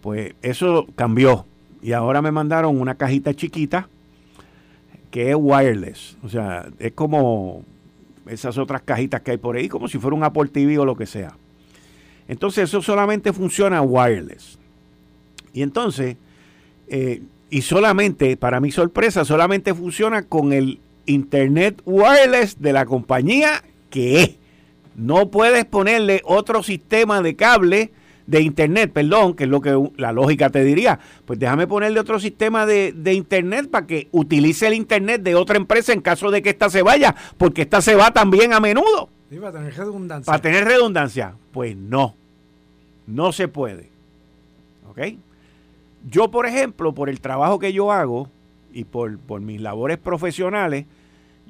Pues 0.00 0.34
eso 0.42 0.86
cambió 0.94 1.46
y 1.82 1.92
ahora 1.92 2.22
me 2.22 2.30
mandaron 2.30 2.80
una 2.80 2.94
cajita 2.94 3.34
chiquita 3.34 3.88
que 5.10 5.30
es 5.30 5.36
wireless. 5.38 6.16
O 6.22 6.28
sea, 6.28 6.66
es 6.78 6.92
como 6.92 7.64
esas 8.26 8.56
otras 8.56 8.82
cajitas 8.82 9.20
que 9.20 9.32
hay 9.32 9.36
por 9.36 9.56
ahí, 9.56 9.68
como 9.68 9.88
si 9.88 9.98
fuera 9.98 10.16
un 10.16 10.24
Apple 10.24 10.48
TV 10.48 10.78
o 10.78 10.84
lo 10.84 10.96
que 10.96 11.06
sea. 11.06 11.36
Entonces 12.28 12.64
eso 12.64 12.80
solamente 12.80 13.32
funciona 13.32 13.82
wireless. 13.82 14.58
Y 15.52 15.62
entonces, 15.62 16.16
eh, 16.88 17.22
y 17.50 17.62
solamente, 17.62 18.36
para 18.36 18.60
mi 18.60 18.70
sorpresa, 18.70 19.24
solamente 19.24 19.74
funciona 19.74 20.22
con 20.22 20.52
el 20.52 20.80
Internet 21.04 21.82
wireless 21.84 22.62
de 22.62 22.72
la 22.72 22.86
compañía 22.86 23.62
que 23.90 24.22
es. 24.22 24.30
No 24.94 25.30
puedes 25.30 25.64
ponerle 25.64 26.22
otro 26.24 26.62
sistema 26.62 27.22
de 27.22 27.34
cable 27.34 27.92
de 28.26 28.40
internet, 28.40 28.92
perdón, 28.92 29.34
que 29.34 29.44
es 29.44 29.50
lo 29.50 29.60
que 29.60 29.90
la 29.96 30.12
lógica 30.12 30.50
te 30.50 30.64
diría. 30.64 30.98
Pues 31.24 31.38
déjame 31.38 31.66
ponerle 31.66 32.00
otro 32.00 32.18
sistema 32.18 32.66
de, 32.66 33.12
internet 33.12 33.68
para 33.70 33.86
que 33.86 34.08
utilice 34.12 34.66
el 34.66 34.74
internet 34.74 35.22
de 35.22 35.34
otra 35.34 35.56
empresa 35.56 35.92
en 35.92 36.00
caso 36.00 36.30
de 36.30 36.42
que 36.42 36.50
ésta 36.50 36.70
se 36.70 36.82
vaya, 36.82 37.14
porque 37.38 37.62
esta 37.62 37.80
se 37.80 37.94
va 37.94 38.12
también 38.12 38.52
a 38.52 38.60
menudo. 38.60 39.08
Sí, 39.30 39.38
para 39.38 39.52
tener 39.52 39.76
redundancia. 39.76 40.30
Para 40.30 40.42
tener 40.42 40.64
redundancia. 40.64 41.34
Pues 41.52 41.76
no, 41.76 42.14
no 43.06 43.32
se 43.32 43.48
puede. 43.48 43.90
¿Ok? 44.88 45.00
Yo, 46.08 46.30
por 46.30 46.46
ejemplo, 46.46 46.92
por 46.92 47.08
el 47.08 47.20
trabajo 47.20 47.58
que 47.58 47.72
yo 47.72 47.92
hago 47.92 48.28
y 48.72 48.84
por, 48.84 49.18
por 49.18 49.40
mis 49.40 49.60
labores 49.60 49.98
profesionales, 49.98 50.86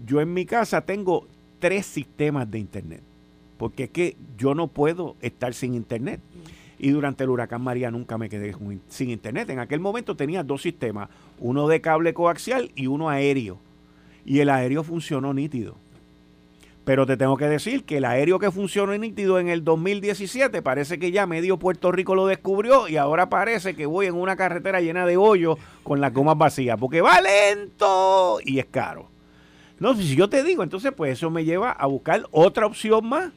yo 0.05 0.21
en 0.21 0.33
mi 0.33 0.47
casa 0.47 0.83
tengo 0.83 1.27
tres 1.59 1.87
sistemas 1.87 2.51
de 2.51 2.59
internet. 2.59 3.03
Porque 3.57 3.85
es 3.85 3.91
que 3.91 4.17
yo 4.37 4.55
no 4.55 4.67
puedo 4.67 5.17
estar 5.21 5.55
sin 5.55 5.75
internet. 5.75 6.21
Y 6.83 6.91
durante 6.91 7.23
el 7.23 7.31
huracán 7.31 7.63
María 7.63 7.93
nunca 7.93 8.19
me 8.19 8.29
quedé 8.29 8.57
sin 8.89 9.11
internet. 9.11 9.49
En 9.51 9.61
aquel 9.61 9.79
momento 9.79 10.17
tenía 10.17 10.43
dos 10.43 10.63
sistemas, 10.63 11.11
uno 11.39 11.69
de 11.69 11.81
cable 11.81 12.13
coaxial 12.13 12.73
y 12.75 12.89
uno 12.89 13.09
aéreo. 13.09 13.59
Y 14.27 14.41
el 14.41 14.51
aéreo 14.51 14.83
funcionó 14.83 15.33
nítido. 15.33 15.77
Pero 16.85 17.07
te 17.07 17.17
tengo 17.17 17.37
que 17.37 17.47
decir 17.47 17.85
que 17.85 17.99
el 17.99 18.05
aéreo 18.05 18.41
que 18.41 18.51
funcionó 18.51 18.99
nítido 18.99 19.39
en 19.39 19.49
el 19.49 19.63
2017 19.63 20.61
parece 20.61 20.99
que 20.99 21.13
ya 21.13 21.25
medio 21.25 21.57
Puerto 21.57 21.93
Rico 21.93 22.17
lo 22.17 22.27
descubrió 22.27 22.89
y 22.89 22.97
ahora 22.97 23.29
parece 23.29 23.77
que 23.77 23.87
voy 23.87 24.07
en 24.07 24.17
una 24.17 24.35
carretera 24.35 24.81
llena 24.81 25.07
de 25.07 25.17
hoyos 25.17 25.59
con 25.85 26.01
las 26.01 26.13
gomas 26.13 26.37
vacías 26.37 26.77
porque 26.81 27.01
va 27.01 27.21
lento 27.21 28.41
y 28.45 28.59
es 28.59 28.67
caro. 28.67 29.09
No, 29.79 29.95
si 29.95 30.17
yo 30.17 30.29
te 30.29 30.43
digo, 30.43 30.65
entonces 30.65 30.91
pues 30.91 31.13
eso 31.13 31.31
me 31.31 31.45
lleva 31.45 31.71
a 31.71 31.87
buscar 31.87 32.27
otra 32.33 32.67
opción 32.67 33.09
más 33.09 33.31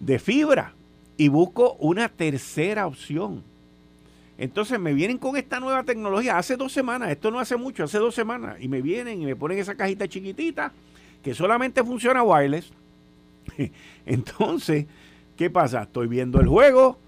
de 0.00 0.18
fibra 0.18 0.74
y 1.22 1.28
busco 1.28 1.74
una 1.74 2.08
tercera 2.08 2.84
opción. 2.84 3.44
Entonces 4.38 4.80
me 4.80 4.92
vienen 4.92 5.18
con 5.18 5.36
esta 5.36 5.60
nueva 5.60 5.84
tecnología 5.84 6.36
hace 6.36 6.56
dos 6.56 6.72
semanas, 6.72 7.10
esto 7.10 7.30
no 7.30 7.38
hace 7.38 7.54
mucho, 7.54 7.84
hace 7.84 7.98
dos 7.98 8.12
semanas, 8.12 8.56
y 8.58 8.66
me 8.66 8.82
vienen 8.82 9.22
y 9.22 9.26
me 9.26 9.36
ponen 9.36 9.60
esa 9.60 9.76
cajita 9.76 10.08
chiquitita 10.08 10.72
que 11.22 11.32
solamente 11.32 11.84
funciona 11.84 12.24
wireless. 12.24 12.72
Entonces, 14.04 14.86
¿qué 15.36 15.48
pasa? 15.48 15.82
Estoy 15.82 16.08
viendo 16.08 16.40
el 16.40 16.48
juego, 16.48 16.98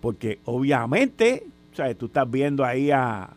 porque 0.00 0.38
obviamente, 0.44 1.44
¿sabes? 1.72 1.98
tú 1.98 2.06
estás 2.06 2.30
viendo 2.30 2.64
ahí 2.64 2.92
a, 2.92 3.28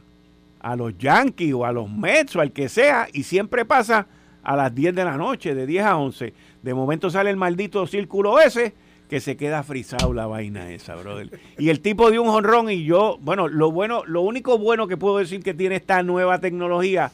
a 0.59 0.75
los 0.75 0.95
Yankees 0.99 1.55
o 1.55 1.65
a 1.65 1.71
los 1.71 1.89
Mets 1.89 2.35
o 2.35 2.41
al 2.41 2.51
que 2.51 2.69
sea, 2.69 3.07
y 3.11 3.23
siempre 3.23 3.65
pasa 3.65 4.05
a 4.43 4.55
las 4.55 4.75
10 4.75 4.93
de 4.93 5.03
la 5.03 5.17
noche, 5.17 5.55
de 5.55 5.65
10 5.65 5.83
a 5.83 5.97
11. 5.97 6.31
De 6.61 6.73
momento 6.75 7.09
sale 7.09 7.31
el 7.31 7.37
maldito 7.37 7.87
círculo 7.87 8.39
ese 8.39 8.84
que 9.09 9.19
se 9.19 9.37
queda 9.37 9.63
frisado 9.63 10.13
la 10.13 10.25
vaina 10.25 10.71
esa, 10.71 10.95
brother. 10.95 11.39
Y 11.57 11.69
el 11.69 11.79
tipo 11.79 12.11
dio 12.11 12.23
un 12.23 12.29
honrón 12.29 12.69
y 12.69 12.83
yo, 12.83 13.17
bueno, 13.21 13.47
lo 13.47 13.71
bueno, 13.71 14.03
lo 14.05 14.21
único 14.21 14.57
bueno 14.57 14.87
que 14.87 14.97
puedo 14.97 15.17
decir 15.17 15.43
que 15.43 15.53
tiene 15.53 15.75
esta 15.75 16.01
nueva 16.03 16.39
tecnología 16.39 17.11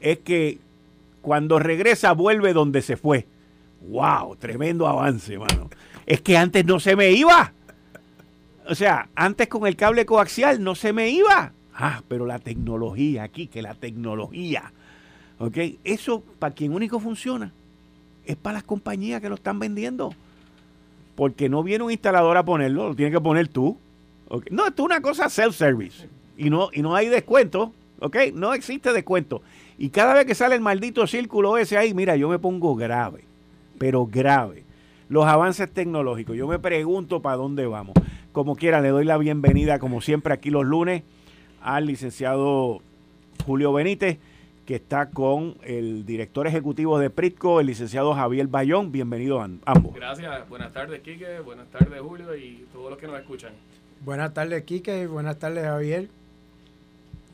es 0.00 0.18
que 0.20 0.58
cuando 1.20 1.58
regresa 1.58 2.12
vuelve 2.12 2.52
donde 2.52 2.82
se 2.82 2.96
fue. 2.96 3.26
¡Wow! 3.82 4.36
Tremendo 4.36 4.86
avance, 4.86 5.38
mano. 5.38 5.68
Es 6.06 6.22
que 6.22 6.36
antes 6.36 6.64
no 6.64 6.80
se 6.80 6.96
me 6.96 7.12
iba. 7.12 7.52
O 8.66 8.74
sea, 8.74 9.08
antes 9.14 9.48
con 9.48 9.66
el 9.66 9.76
cable 9.76 10.06
coaxial 10.06 10.62
no 10.62 10.74
se 10.74 10.92
me 10.92 11.10
iba. 11.10 11.52
Ah, 11.74 12.02
pero 12.08 12.24
la 12.24 12.38
tecnología 12.38 13.24
aquí, 13.24 13.46
que 13.46 13.60
la 13.60 13.74
tecnología. 13.74 14.72
¿Ok? 15.38 15.58
Eso, 15.82 16.22
para 16.38 16.54
quien 16.54 16.72
único 16.72 17.00
funciona, 17.00 17.52
es 18.24 18.36
para 18.36 18.54
las 18.54 18.62
compañías 18.62 19.20
que 19.20 19.28
lo 19.28 19.34
están 19.34 19.58
vendiendo 19.58 20.14
porque 21.14 21.48
no 21.48 21.62
viene 21.62 21.84
un 21.84 21.90
instalador 21.90 22.36
a 22.36 22.44
ponerlo, 22.44 22.88
lo 22.88 22.94
tienes 22.94 23.14
que 23.14 23.20
poner 23.20 23.48
tú. 23.48 23.78
No, 24.50 24.66
esto 24.66 24.82
es 24.82 24.86
una 24.86 25.00
cosa 25.00 25.28
self-service 25.28 26.08
y 26.36 26.50
no, 26.50 26.70
y 26.72 26.82
no 26.82 26.96
hay 26.96 27.08
descuento, 27.08 27.72
¿ok? 28.00 28.16
No 28.34 28.54
existe 28.54 28.92
descuento. 28.92 29.42
Y 29.78 29.90
cada 29.90 30.14
vez 30.14 30.26
que 30.26 30.34
sale 30.34 30.54
el 30.54 30.60
maldito 30.60 31.06
círculo 31.06 31.56
ese 31.58 31.76
ahí, 31.76 31.94
mira, 31.94 32.16
yo 32.16 32.28
me 32.28 32.38
pongo 32.38 32.74
grave, 32.74 33.24
pero 33.78 34.06
grave. 34.06 34.64
Los 35.08 35.26
avances 35.26 35.70
tecnológicos, 35.72 36.36
yo 36.36 36.48
me 36.48 36.58
pregunto 36.58 37.20
para 37.20 37.36
dónde 37.36 37.66
vamos. 37.66 37.94
Como 38.32 38.56
quiera, 38.56 38.80
le 38.80 38.88
doy 38.88 39.04
la 39.04 39.18
bienvenida, 39.18 39.78
como 39.78 40.00
siempre, 40.00 40.34
aquí 40.34 40.50
los 40.50 40.64
lunes 40.64 41.02
al 41.60 41.86
licenciado 41.86 42.80
Julio 43.46 43.72
Benítez 43.72 44.18
que 44.66 44.76
está 44.76 45.10
con 45.10 45.56
el 45.62 46.06
director 46.06 46.46
ejecutivo 46.46 46.98
de 46.98 47.10
Pritco, 47.10 47.60
el 47.60 47.66
licenciado 47.66 48.14
Javier 48.14 48.46
Bayón. 48.46 48.92
Bienvenidos 48.92 49.50
ambos. 49.64 49.94
Gracias. 49.94 50.48
Buenas 50.48 50.72
tardes, 50.72 51.00
Quique. 51.02 51.40
Buenas 51.40 51.68
tardes, 51.68 52.00
Julio, 52.00 52.34
y 52.34 52.66
todos 52.72 52.90
los 52.90 52.98
que 52.98 53.06
nos 53.06 53.18
escuchan. 53.18 53.52
Buenas 54.04 54.32
tardes, 54.32 54.62
Quique. 54.64 55.06
Buenas 55.06 55.38
tardes, 55.38 55.64
Javier. 55.64 56.08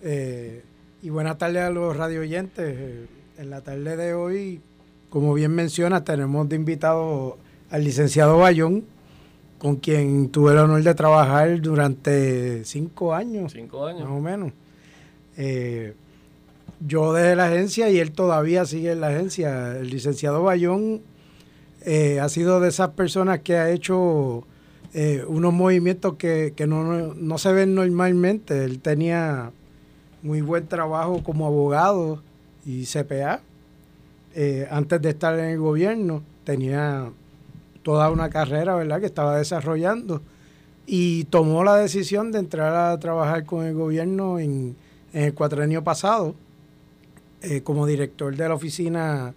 Eh, 0.03 0.62
y 1.03 1.11
buenas 1.11 1.38
tardes 1.38 1.62
a 1.62 1.71
los 1.71 1.97
radio 1.97 2.21
oyentes. 2.21 2.77
Eh, 2.79 3.07
en 3.38 3.51
la 3.51 3.61
tarde 3.61 3.97
de 3.97 4.12
hoy, 4.12 4.61
como 5.09 5.33
bien 5.33 5.53
menciona, 5.53 6.03
tenemos 6.03 6.49
de 6.49 6.57
invitado 6.57 7.38
al 7.71 7.85
licenciado 7.85 8.38
Bayón, 8.38 8.85
con 9.59 9.77
quien 9.77 10.31
tuve 10.31 10.53
el 10.53 10.59
honor 10.59 10.83
de 10.83 10.95
trabajar 10.95 11.61
durante 11.61 12.64
cinco 12.64 13.14
años. 13.14 13.53
Cinco 13.53 13.87
años. 13.87 14.03
Más 14.03 14.19
o 14.19 14.21
menos. 14.21 14.53
Eh, 15.37 15.95
yo 16.81 17.12
dejé 17.12 17.37
la 17.37 17.47
agencia 17.47 17.90
y 17.90 17.99
él 17.99 18.12
todavía 18.12 18.64
sigue 18.64 18.93
en 18.93 19.01
la 19.01 19.09
agencia. 19.09 19.77
El 19.77 19.90
licenciado 19.90 20.43
Bayón 20.43 21.03
eh, 21.83 22.21
ha 22.21 22.29
sido 22.29 22.61
de 22.61 22.69
esas 22.69 22.90
personas 22.90 23.40
que 23.40 23.57
ha 23.57 23.71
hecho 23.71 24.47
eh, 24.95 25.25
unos 25.29 25.53
movimientos 25.53 26.14
que, 26.14 26.55
no, 26.66 27.38
se 27.38 27.53
ven 27.53 27.75
normalmente. 27.75 28.64
Él 28.64 28.81
tenía 28.81 29.53
muy 30.23 30.40
buen 30.40 30.66
trabajo 30.66 31.23
como 31.23 31.47
abogado 31.47 32.23
y 32.64 32.87
CPA. 32.87 33.40
Eh, 34.35 34.66
antes 34.71 35.03
de 35.03 35.11
estar 35.11 35.38
en 35.38 35.47
el 35.47 35.59
gobierno 35.59 36.23
tenía 36.45 37.11
toda 37.83 38.11
una 38.11 38.31
carrera, 38.31 38.75
¿verdad?, 38.77 39.01
que 39.01 39.07
estaba 39.07 39.37
desarrollando 39.37 40.23
y 40.87 41.25
tomó 41.25 41.64
la 41.64 41.77
decisión 41.77 42.31
de 42.33 42.38
entrar 42.38 42.75
a 42.75 42.99
trabajar 42.99 43.45
con 43.45 43.64
el 43.64 43.75
gobierno 43.75 44.38
en, 44.38 44.77
en 45.12 45.25
el 45.25 45.35
cuatrenio 45.35 45.83
pasado 45.83 46.35
eh, 47.42 47.62
como 47.62 47.87
director 47.87 48.37
de 48.37 48.48
la 48.48 48.55
oficina 48.55 49.35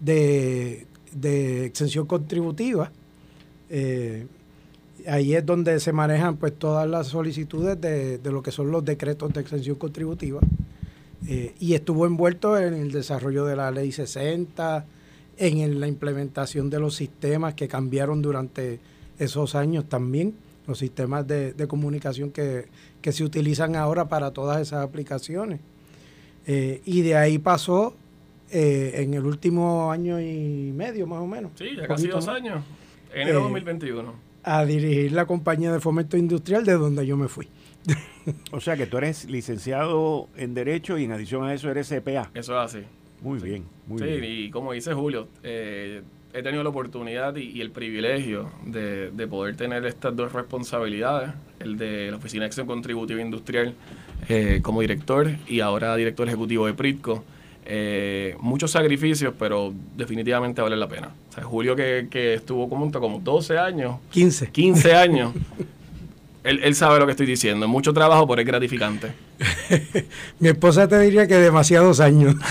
de, 0.00 0.86
extensión 1.22 2.06
contributiva. 2.06 2.90
Eh, 3.70 4.26
ahí 5.06 5.34
es 5.34 5.46
donde 5.46 5.78
se 5.78 5.92
manejan 5.92 6.38
pues 6.38 6.58
todas 6.58 6.88
las 6.88 7.06
solicitudes 7.06 7.80
de, 7.80 8.20
lo 8.24 8.42
que 8.42 8.50
son 8.50 8.72
los 8.72 8.84
decretos 8.84 9.32
de 9.32 9.40
extensión 9.40 9.76
contributiva. 9.76 10.40
Eh, 11.28 11.54
y 11.60 11.74
estuvo 11.74 12.04
envuelto 12.06 12.58
en 12.58 12.74
el 12.74 12.90
desarrollo 12.90 13.44
de 13.44 13.54
la 13.54 13.70
ley 13.70 13.92
60, 13.92 14.84
en 15.38 15.80
la 15.80 15.86
implementación 15.86 16.68
de 16.68 16.80
los 16.80 16.96
sistemas 16.96 17.54
que 17.54 17.68
cambiaron 17.68 18.22
durante 18.22 18.80
esos 19.20 19.54
años 19.54 19.88
también, 19.88 20.34
los 20.66 20.78
sistemas 20.78 21.26
de, 21.28 21.54
comunicación 21.68 22.32
que, 22.32 22.66
que 23.00 23.12
se 23.12 23.22
utilizan 23.22 23.76
ahora 23.76 24.08
para 24.08 24.32
todas 24.32 24.60
esas 24.60 24.84
aplicaciones. 24.84 25.60
Eh, 26.46 26.80
y 26.84 27.02
de 27.02 27.16
ahí 27.16 27.38
pasó 27.38 27.96
eh, 28.50 28.92
en 28.96 29.14
el 29.14 29.24
último 29.24 29.90
año 29.90 30.20
y 30.20 30.72
medio 30.72 31.06
más 31.06 31.20
o 31.20 31.26
menos. 31.26 31.52
Sí, 31.56 31.76
ya 31.76 31.86
casi 31.88 32.06
dos 32.06 32.28
años, 32.28 32.62
enero 33.12 33.38
de 33.38 33.42
2021. 33.44 34.14
A 34.44 34.64
dirigir 34.64 35.12
la 35.12 35.26
compañía 35.26 35.72
de 35.72 35.80
fomento 35.80 36.16
industrial 36.16 36.64
de 36.64 36.74
donde 36.74 37.04
yo 37.04 37.16
me 37.16 37.26
fui. 37.26 37.48
o 38.52 38.60
sea 38.60 38.76
que 38.76 38.86
tú 38.86 38.98
eres 38.98 39.28
licenciado 39.28 40.28
en 40.36 40.54
Derecho 40.54 40.98
y 40.98 41.04
en 41.04 41.12
adición 41.12 41.44
a 41.44 41.52
eso 41.52 41.70
eres 41.70 41.88
CPA. 41.88 42.30
Eso 42.34 42.60
es 42.60 42.74
así. 42.74 42.84
Muy 43.22 43.40
bien, 43.40 43.64
muy 43.86 43.98
sí, 43.98 44.04
bien. 44.04 44.24
y 44.24 44.50
como 44.50 44.72
dice 44.72 44.92
Julio, 44.92 45.26
eh, 45.42 46.02
he 46.32 46.42
tenido 46.42 46.62
la 46.62 46.68
oportunidad 46.68 47.34
y, 47.36 47.60
el 47.60 47.70
privilegio 47.70 48.50
de, 48.64 49.10
poder 49.28 49.56
tener 49.56 49.86
estas 49.86 50.14
dos 50.14 50.32
responsabilidades, 50.32 51.30
el 51.60 51.78
de 51.78 52.10
la 52.10 52.18
Oficina 52.18 52.42
de 52.42 52.46
Acción 52.46 52.66
Contributiva 52.66 53.20
Industrial 53.20 53.74
eh, 54.28 54.60
como 54.62 54.80
director 54.80 55.30
y 55.46 55.60
ahora 55.60 55.96
director 55.96 56.26
ejecutivo 56.26 56.66
de 56.66 56.74
Pritco. 56.74 57.24
Eh, 57.64 58.36
muchos 58.40 58.70
sacrificios, 58.70 59.34
pero 59.38 59.72
definitivamente 59.96 60.62
vale 60.62 60.76
la 60.76 60.88
pena. 60.88 61.10
O 61.30 61.32
sea, 61.32 61.44
Julio 61.44 61.74
que, 61.74 62.34
estuvo 62.34 62.68
como, 62.68 62.90
como 62.92 63.20
12 63.20 63.58
años. 63.58 63.96
15. 64.10 64.50
15 64.50 64.94
años. 64.96 65.32
él, 66.44 66.60
él, 66.62 66.74
sabe 66.74 66.98
lo 66.98 67.06
que 67.06 67.12
estoy 67.12 67.26
diciendo. 67.26 67.66
Mucho 67.66 67.92
trabajo, 67.92 68.26
pero 68.26 68.40
es 68.40 68.46
gratificante. 68.46 69.12
Mi 70.38 70.48
esposa 70.48 70.88
te 70.88 70.98
diría 71.00 71.26
que 71.26 71.36
demasiados 71.36 72.00
años. 72.00 72.34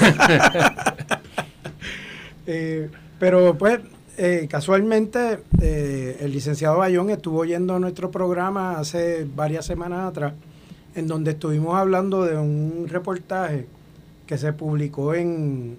Eh, 2.47 2.89
pero 3.17 3.57
pues 3.57 3.79
eh, 4.17 4.47
casualmente 4.49 5.39
eh, 5.61 6.17
el 6.21 6.31
licenciado 6.31 6.77
Bayón 6.77 7.09
estuvo 7.09 7.39
oyendo 7.39 7.79
nuestro 7.79 8.11
programa 8.11 8.79
hace 8.79 9.25
varias 9.35 9.65
semanas 9.65 10.07
atrás, 10.07 10.33
en 10.95 11.07
donde 11.07 11.31
estuvimos 11.31 11.75
hablando 11.75 12.23
de 12.23 12.37
un 12.37 12.87
reportaje 12.87 13.67
que 14.25 14.37
se 14.37 14.53
publicó 14.53 15.13
en, 15.13 15.77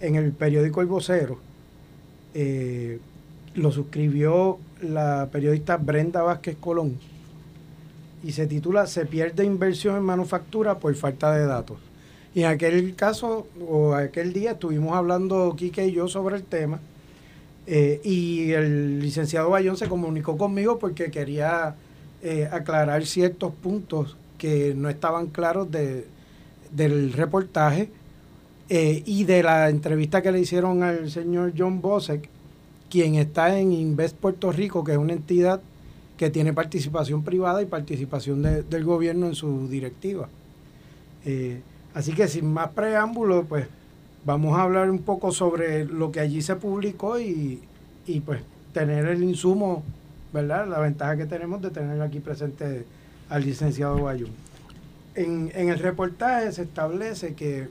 en 0.00 0.14
el 0.16 0.32
periódico 0.32 0.80
El 0.80 0.88
Vocero. 0.88 1.38
Eh, 2.34 2.98
lo 3.54 3.72
suscribió 3.72 4.58
la 4.82 5.28
periodista 5.32 5.76
Brenda 5.76 6.22
Vázquez 6.22 6.56
Colón 6.60 6.96
y 8.22 8.32
se 8.32 8.46
titula 8.46 8.86
Se 8.86 9.06
pierde 9.06 9.44
inversión 9.44 9.96
en 9.96 10.02
manufactura 10.02 10.78
por 10.78 10.94
falta 10.94 11.32
de 11.32 11.46
datos. 11.46 11.78
Y 12.34 12.40
en 12.42 12.46
aquel 12.46 12.94
caso, 12.94 13.46
o 13.66 13.94
aquel 13.94 14.32
día, 14.32 14.52
estuvimos 14.52 14.94
hablando 14.94 15.54
Quique 15.56 15.86
y 15.86 15.92
yo 15.92 16.08
sobre 16.08 16.36
el 16.36 16.42
tema. 16.42 16.80
Eh, 17.66 18.00
y 18.02 18.52
el 18.52 19.00
licenciado 19.00 19.50
Bayón 19.50 19.76
se 19.76 19.88
comunicó 19.88 20.36
conmigo 20.36 20.78
porque 20.78 21.10
quería 21.10 21.74
eh, 22.22 22.48
aclarar 22.50 23.04
ciertos 23.06 23.52
puntos 23.52 24.16
que 24.38 24.74
no 24.74 24.88
estaban 24.88 25.26
claros 25.26 25.70
de, 25.70 26.06
del 26.72 27.12
reportaje 27.12 27.90
eh, 28.68 29.02
y 29.04 29.24
de 29.24 29.42
la 29.42 29.68
entrevista 29.68 30.22
que 30.22 30.32
le 30.32 30.40
hicieron 30.40 30.82
al 30.82 31.10
señor 31.10 31.52
John 31.56 31.80
Bosek, 31.80 32.28
quien 32.90 33.16
está 33.16 33.58
en 33.58 33.72
Invest 33.72 34.16
Puerto 34.16 34.52
Rico, 34.52 34.84
que 34.84 34.92
es 34.92 34.98
una 34.98 35.12
entidad 35.12 35.60
que 36.16 36.30
tiene 36.30 36.52
participación 36.52 37.22
privada 37.22 37.62
y 37.62 37.66
participación 37.66 38.42
del 38.42 38.84
gobierno 38.84 39.26
en 39.26 39.34
su 39.34 39.68
directiva. 39.68 40.28
Así 41.94 42.12
que 42.12 42.28
sin 42.28 42.52
más 42.52 42.70
preámbulos, 42.70 43.44
pues 43.48 43.66
vamos 44.24 44.58
a 44.58 44.62
hablar 44.62 44.90
un 44.90 45.00
poco 45.00 45.32
sobre 45.32 45.84
lo 45.84 46.12
que 46.12 46.20
allí 46.20 46.42
se 46.42 46.56
publicó 46.56 47.18
y, 47.18 47.62
pues 48.24 48.40
tener 48.72 49.06
el 49.06 49.22
insumo, 49.22 49.82
¿verdad? 50.32 50.68
La 50.68 50.78
ventaja 50.78 51.16
que 51.16 51.26
tenemos 51.26 51.62
de 51.62 51.70
tener 51.70 52.00
aquí 52.00 52.20
presente 52.20 52.84
al 53.28 53.44
licenciado 53.44 54.02
Bayún. 54.02 54.30
En, 55.14 55.50
en 55.54 55.68
el 55.68 55.78
reportaje 55.78 56.52
se 56.52 56.62
establece 56.62 57.34
que, 57.34 57.68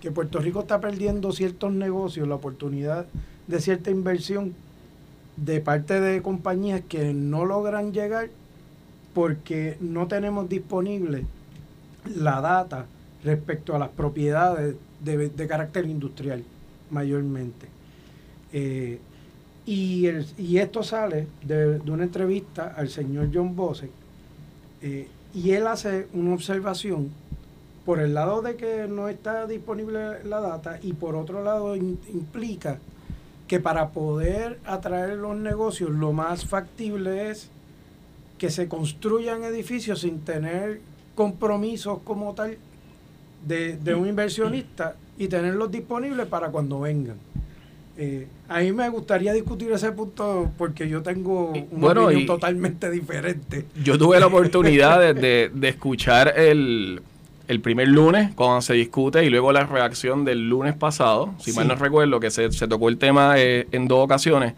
que 0.00 0.10
Puerto 0.10 0.38
Rico 0.38 0.60
está 0.60 0.80
perdiendo 0.80 1.32
ciertos 1.32 1.72
negocios, 1.72 2.26
la 2.26 2.36
oportunidad 2.36 3.06
de 3.46 3.60
cierta 3.60 3.90
inversión 3.90 4.54
de 5.36 5.60
parte 5.60 6.00
de 6.00 6.22
compañías 6.22 6.80
que 6.88 7.12
no 7.12 7.44
logran 7.44 7.92
llegar 7.92 8.30
porque 9.14 9.76
no 9.80 10.06
tenemos 10.08 10.48
disponible 10.48 11.24
la 12.14 12.40
data 12.40 12.86
respecto 13.24 13.74
a 13.74 13.78
las 13.78 13.88
propiedades 13.90 14.76
de, 15.00 15.46
carácter 15.46 15.86
industrial 15.86 16.42
mayormente. 16.90 17.66
Eh, 18.52 18.98
y, 19.66 20.06
y, 20.38 20.58
esto 20.58 20.82
sale 20.82 21.26
de, 21.42 21.80
una 21.90 22.04
entrevista 22.04 22.74
al 22.76 22.88
señor 22.88 23.30
John 23.32 23.56
Bosek 23.56 23.90
eh, 24.82 25.08
y 25.34 25.52
él 25.52 25.66
hace 25.66 26.08
una 26.12 26.34
observación 26.34 27.10
por 27.84 28.00
el 28.00 28.14
lado 28.14 28.42
de 28.42 28.56
que 28.56 28.86
no 28.88 29.08
está 29.08 29.46
disponible 29.46 30.24
la 30.24 30.40
data 30.40 30.78
y 30.82 30.92
por 30.92 31.14
otro 31.14 31.44
lado 31.44 31.76
implica 31.76 32.78
que 33.46 33.60
para 33.60 33.90
poder 33.90 34.58
atraer 34.66 35.16
los 35.18 35.36
negocios 35.36 35.90
lo 35.90 36.12
más 36.12 36.46
factible 36.46 37.30
es 37.30 37.48
que 38.38 38.50
se 38.50 38.68
construyan 38.68 39.44
edificios 39.44 40.00
sin 40.00 40.20
tener 40.20 40.80
compromisos 41.14 42.00
como 42.04 42.34
tal 42.34 42.58
de, 43.46 43.94
un 43.94 44.08
inversionista 44.08 44.96
y 45.16 45.28
tenerlos 45.28 45.70
disponibles 45.70 46.26
para 46.26 46.50
cuando 46.50 46.80
vengan. 46.80 47.16
Eh, 47.98 48.26
a 48.48 48.60
mí 48.60 48.72
me 48.72 48.88
gustaría 48.90 49.32
discutir 49.32 49.72
ese 49.72 49.90
punto 49.92 50.50
porque 50.58 50.88
yo 50.88 51.02
tengo 51.02 51.52
una 51.70 51.90
opinión 51.92 52.26
totalmente 52.26 52.90
diferente. 52.90 53.64
Yo 53.82 53.96
tuve 53.96 54.20
la 54.20 54.26
oportunidad 54.26 55.14
de, 55.14 55.50
escuchar 55.62 56.34
el, 56.36 57.00
primer 57.62 57.88
lunes 57.88 58.34
cuando 58.34 58.60
se 58.60 58.74
discute 58.74 59.24
y 59.24 59.30
luego 59.30 59.52
la 59.52 59.64
reacción 59.64 60.24
del 60.24 60.48
lunes 60.48 60.74
pasado, 60.74 61.34
si 61.38 61.52
mal 61.52 61.68
no 61.68 61.74
recuerdo, 61.74 62.20
que 62.20 62.30
se, 62.30 62.48
tocó 62.68 62.88
el 62.88 62.98
tema 62.98 63.34
eh, 63.38 63.66
en 63.72 63.88
dos 63.88 64.04
ocasiones. 64.04 64.54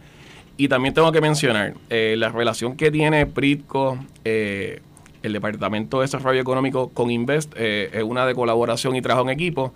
Y 0.61 0.66
también 0.66 0.92
tengo 0.92 1.12
que 1.12 1.20
mencionar 1.20 1.74
eh, 1.88 2.16
la 2.18 2.31
relación 2.31 2.77
que 2.77 2.90
tiene 2.90 3.27
Pritco, 3.27 3.96
eh, 4.24 4.81
el 5.22 5.33
Departamento 5.33 5.98
de 5.98 6.07
Desarrollo 6.07 6.40
Económico 6.40 6.88
con 6.88 7.12
Invest 7.12 7.55
eh, 7.57 7.90
es 7.92 8.03
una 8.03 8.27
de 8.27 8.35
colaboración 8.35 8.96
y 8.96 9.01
trabajo 9.01 9.29
en 9.29 9.33
equipo. 9.33 9.72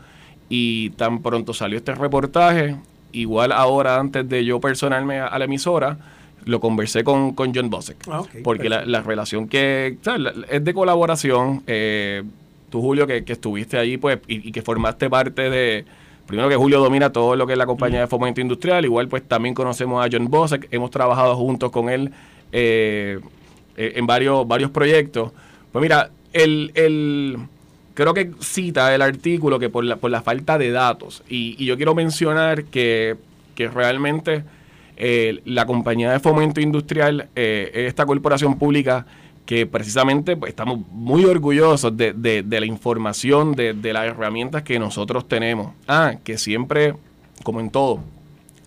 Y 0.48 0.90
tan 0.90 1.22
pronto 1.22 1.55
salió 1.55 1.79
este 1.79 1.94
reportaje, 1.94 2.77
igual 3.12 3.53
ahora 3.53 3.98
antes 3.98 4.29
de 4.29 4.44
yo 4.44 4.61
personalmente 4.61 5.27
a 5.31 5.38
la 5.38 5.44
emisora, 5.44 5.98
lo 6.44 6.61
conversé 6.61 7.05
con, 7.05 7.35
con 7.35 7.55
John 7.55 7.70
Bosek. 7.70 7.96
Ah, 8.09 8.22
porque 8.42 8.68
la, 8.68 9.01
relación 9.03 9.48
que 9.48 9.98
es 10.51 10.64
de 10.64 10.75
colaboración. 10.75 11.62
Eh, 11.66 12.22
tú, 12.70 12.81
Julio, 12.81 13.07
que, 13.07 13.25
estuviste 13.27 13.79
allí 13.79 13.98
pues, 13.98 14.18
y, 14.27 14.51
que 14.53 14.62
formaste 14.62 15.09
parte 15.09 15.51
de. 15.51 15.85
Primero 16.27 16.48
que 16.48 16.57
Julio 16.57 16.81
domina 16.81 17.11
todo 17.11 17.37
lo 17.37 17.46
que 17.46 17.53
es 17.53 17.59
la 17.59 17.66
compañía 17.66 18.01
de 18.01 18.07
fomento 18.07 18.40
industrial. 18.40 18.85
Igual, 18.85 19.09
pues 19.09 19.22
también 19.22 19.55
conocemos 19.55 20.05
a 20.05 20.09
John 20.11 20.29
Bosek. 20.29 20.68
Hemos 20.70 20.90
trabajado 20.90 21.37
juntos 21.37 21.70
con 21.70 21.90
él. 21.90 22.12
Eh, 22.53 23.20
eh, 23.77 23.92
en 23.96 24.07
varios, 24.07 24.46
varios 24.46 24.70
proyectos. 24.70 25.33
Pues 25.72 25.83
mira, 25.83 26.11
el, 26.33 27.38
creo 27.95 28.15
que 28.15 28.31
cita 28.41 28.95
el 28.95 29.03
artículo 29.03 29.59
que 29.59 29.69
por 29.69 29.85
la, 29.85 29.97
por 29.97 30.11
la 30.11 30.23
falta 30.23 30.59
de 30.59 30.71
datos, 30.71 31.23
y, 31.29 31.63
yo 31.65 31.77
quiero 31.77 31.95
mencionar 31.95 32.65
que, 32.65 33.17
realmente 33.57 34.43
eh, 34.97 35.41
la 35.45 35.67
compañía 35.67 36.11
de 36.11 36.19
fomento 36.19 36.61
industrial 36.61 37.29
eh, 37.37 37.71
es 37.73 37.87
esta 37.87 38.05
corporación 38.05 38.59
pública 38.59 39.07
que 39.47 39.67
precisamente 39.67 40.37
pues, 40.37 40.51
estamos 40.51 40.81
muy 40.91 41.25
orgullosos 41.25 41.97
de, 41.97 42.13
de, 42.13 42.61
la 42.61 42.67
información, 42.67 43.55
de, 43.55 43.73
de, 43.73 43.93
las 43.93 44.07
herramientas 44.07 44.65
que 44.65 44.81
nosotros 44.81 45.29
tenemos. 45.29 45.75
Ah, 45.87 46.15
que 46.25 46.39
siempre, 46.39 46.95
como 47.45 47.61
en 47.61 47.71
todo, 47.71 48.01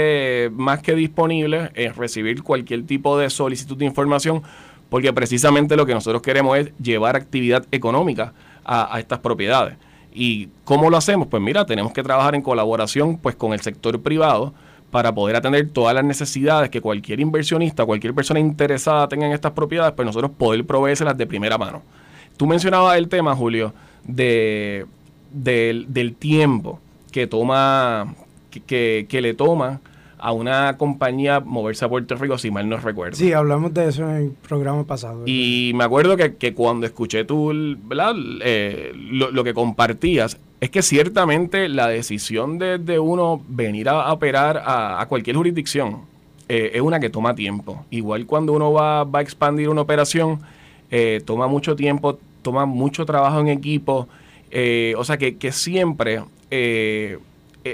más 0.53 0.81
que 0.81 0.95
disponibles 0.95 1.71
en 1.75 1.95
recibir 1.95 2.43
cualquier 2.43 2.85
tipo 2.85 3.17
de 3.19 3.31
solicitud 3.31 3.77
de 3.77 3.85
información 3.85 4.43
porque 4.95 5.13
precisamente 5.13 5.75
lo 5.75 5.87
que 5.87 5.93
nosotros 5.93 6.23
queremos 6.23 6.57
es 6.57 6.73
llevar 6.81 7.17
actividad 7.17 7.67
económica 7.73 8.33
a, 8.65 8.99
estas 9.01 9.19
propiedades. 9.19 9.77
¿Y 10.15 10.49
cómo 10.65 10.89
lo 10.89 10.97
hacemos? 10.97 11.27
Pues 11.27 11.43
mira, 11.43 11.67
tenemos 11.67 11.93
que 11.93 12.03
trabajar 12.03 12.37
en 12.37 12.43
colaboración 12.43 13.19
pues 13.19 13.35
con 13.35 13.53
el 13.53 13.61
sector 13.61 14.01
privado 14.01 14.55
para 14.93 15.13
poder 15.13 15.35
atender 15.35 15.69
todas 15.71 15.93
las 15.93 16.05
necesidades 16.05 16.71
que 16.71 16.81
cualquier 16.81 17.19
inversionista, 17.19 17.85
cualquier 17.85 18.15
persona 18.15 18.39
interesada 18.39 19.09
tenga 19.09 19.27
en 19.27 19.33
estas 19.33 19.51
propiedades, 19.51 19.93
pues 19.95 20.07
nosotros 20.07 20.31
poder 20.39 20.65
proveérselas 20.65 21.19
de 21.19 21.27
primera 21.27 21.59
mano. 21.59 21.83
Tú 22.37 22.47
mencionabas 22.47 22.97
el 22.97 23.09
tema, 23.09 23.35
Julio, 23.35 23.75
de, 24.05 24.87
del, 25.33 26.15
tiempo 26.17 26.79
que 27.11 27.27
toma, 27.27 28.15
que, 28.67 29.07
que 29.09 29.21
le 29.21 29.35
toma 29.35 29.81
a 30.25 30.33
una 30.33 30.79
compañía 30.79 31.41
moverse 31.41 31.85
a 31.85 31.89
Puerto 31.91 32.17
Rico, 32.17 32.39
si 32.39 32.51
mal 32.51 32.67
no 32.67 32.79
recuerdo. 32.79 33.15
Sí, 33.15 33.35
hablamos 33.35 33.75
de 33.75 33.89
eso 33.91 34.09
en 34.09 34.17
el 34.17 34.31
programa 34.31 34.83
pasado. 34.85 35.25
Y 35.27 35.73
me 35.75 35.85
acuerdo 35.85 36.17
que, 36.17 36.55
cuando 36.55 36.87
escuché 36.87 37.27
tú, 37.27 37.53
¿verdad? 37.85 38.15
Eh, 38.43 38.93
lo, 38.95 39.45
que 39.45 39.53
compartías, 39.53 40.39
es 40.63 40.71
que 40.71 40.81
ciertamente 40.81 41.69
la 41.69 41.89
decisión 41.89 42.59
de, 42.59 42.99
uno 42.99 43.43
venir 43.49 43.91
a 43.91 44.11
operar 44.11 44.63
a, 44.65 45.05
cualquier 45.11 45.37
jurisdicción 45.37 46.07
eh, 46.49 46.71
es 46.73 46.81
una 46.81 47.01
que 47.01 47.11
toma 47.11 47.35
tiempo. 47.35 47.85
Igual 47.91 48.25
cuando 48.25 48.55
uno 48.55 48.73
va, 48.73 49.03
a 49.03 49.21
expandir 49.21 49.69
una 49.69 49.83
operación, 49.83 50.41
eh, 50.91 51.21
toma 51.27 51.49
mucho 51.49 51.77
tiempo, 51.77 52.19
toma 52.41 52.65
mucho 52.65 53.05
trabajo 53.05 53.41
en 53.41 53.49
equipo. 53.49 54.09
o 54.97 55.05
sea 55.05 55.19
que, 55.19 55.37
que 55.37 55.53
siempre 55.53 56.23
el, 56.51 57.21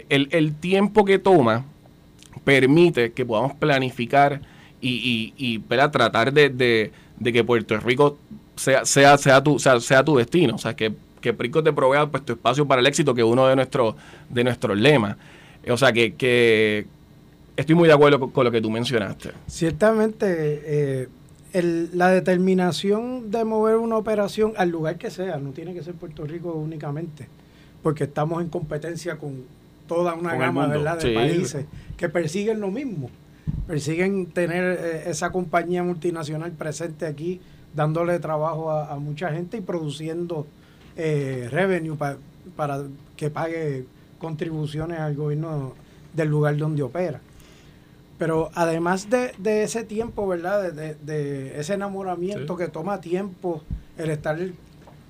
el 0.08 0.54
tiempo 0.56 1.04
que 1.04 1.20
toma 1.20 1.64
permite 2.44 3.12
que 3.12 3.24
podamos 3.24 3.54
planificar 3.54 4.40
y, 4.80 5.34
y, 5.36 5.58
tratar 5.58 6.32
de, 6.32 6.90
que 7.22 7.44
Puerto 7.44 7.78
Rico 7.78 8.18
sea, 8.56 8.84
sea, 8.84 9.18
sea, 9.18 9.42
tu, 9.42 9.58
sea, 9.58 10.04
tu 10.04 10.16
destino. 10.16 10.54
O 10.54 10.58
sea, 10.58 10.74
que, 10.74 10.92
que 11.20 11.32
Rico 11.32 11.62
te 11.62 11.72
provea 11.72 12.06
pues, 12.06 12.24
tu 12.24 12.32
espacio 12.32 12.66
para 12.66 12.80
el 12.80 12.86
éxito, 12.86 13.14
que 13.14 13.20
es 13.20 13.26
uno 13.26 13.46
de, 13.46 13.56
nuestros 13.56 13.94
de 14.28 14.44
nuestros 14.44 14.78
lemas. 14.78 15.16
O 15.68 15.76
sea, 15.76 15.92
que, 15.92 16.14
que 16.14 16.86
estoy 17.56 17.74
muy 17.74 17.88
de 17.88 17.94
acuerdo 17.94 18.30
con, 18.30 18.44
lo 18.44 18.50
que 18.50 18.60
tú 18.60 18.70
mencionaste. 18.70 19.30
Ciertamente, 19.46 20.62
eh, 20.64 21.08
la 21.92 22.10
determinación 22.10 23.30
de 23.30 23.44
mover 23.44 23.76
una 23.76 23.96
operación 23.96 24.54
al 24.56 24.70
lugar 24.70 24.96
que 24.96 25.10
sea, 25.10 25.36
no 25.38 25.50
tiene 25.50 25.74
que 25.74 25.82
ser 25.82 25.94
Puerto 25.94 26.24
Rico 26.24 26.52
únicamente, 26.52 27.28
porque 27.82 28.04
estamos 28.04 28.42
en 28.42 28.48
competencia 28.48 29.18
con 29.18 29.44
toda 29.86 30.14
una 30.14 30.36
gama 30.36 30.68
¿verdad? 30.68 30.98
de 30.98 31.12
países 31.12 31.66
que 32.00 32.08
persiguen 32.08 32.60
lo 32.60 32.70
mismo. 32.70 33.10
Persiguen 33.66 34.24
tener 34.24 34.78
eh, 34.80 35.10
esa 35.10 35.30
compañía 35.30 35.82
multinacional 35.82 36.50
presente 36.52 37.04
aquí, 37.04 37.42
dándole 37.74 38.18
trabajo 38.18 38.70
a, 38.70 38.98
mucha 38.98 39.30
gente 39.30 39.58
y 39.58 39.60
produciendo 39.60 40.46
eh, 40.96 41.46
revenue 41.50 41.98
para 42.56 42.84
que 43.18 43.28
pague 43.28 43.84
contribuciones 44.18 44.98
al 44.98 45.14
gobierno 45.14 45.74
del 46.14 46.30
lugar 46.30 46.56
donde 46.56 46.82
opera. 46.82 47.20
Pero 48.16 48.50
además 48.54 49.08
de, 49.10 49.62
ese 49.62 49.84
tiempo, 49.84 50.26
¿verdad? 50.26 50.72
De, 50.72 51.60
ese 51.60 51.74
enamoramiento 51.74 52.56
que 52.56 52.68
toma 52.68 53.02
tiempo, 53.02 53.62
el 53.98 54.08
estar 54.08 54.38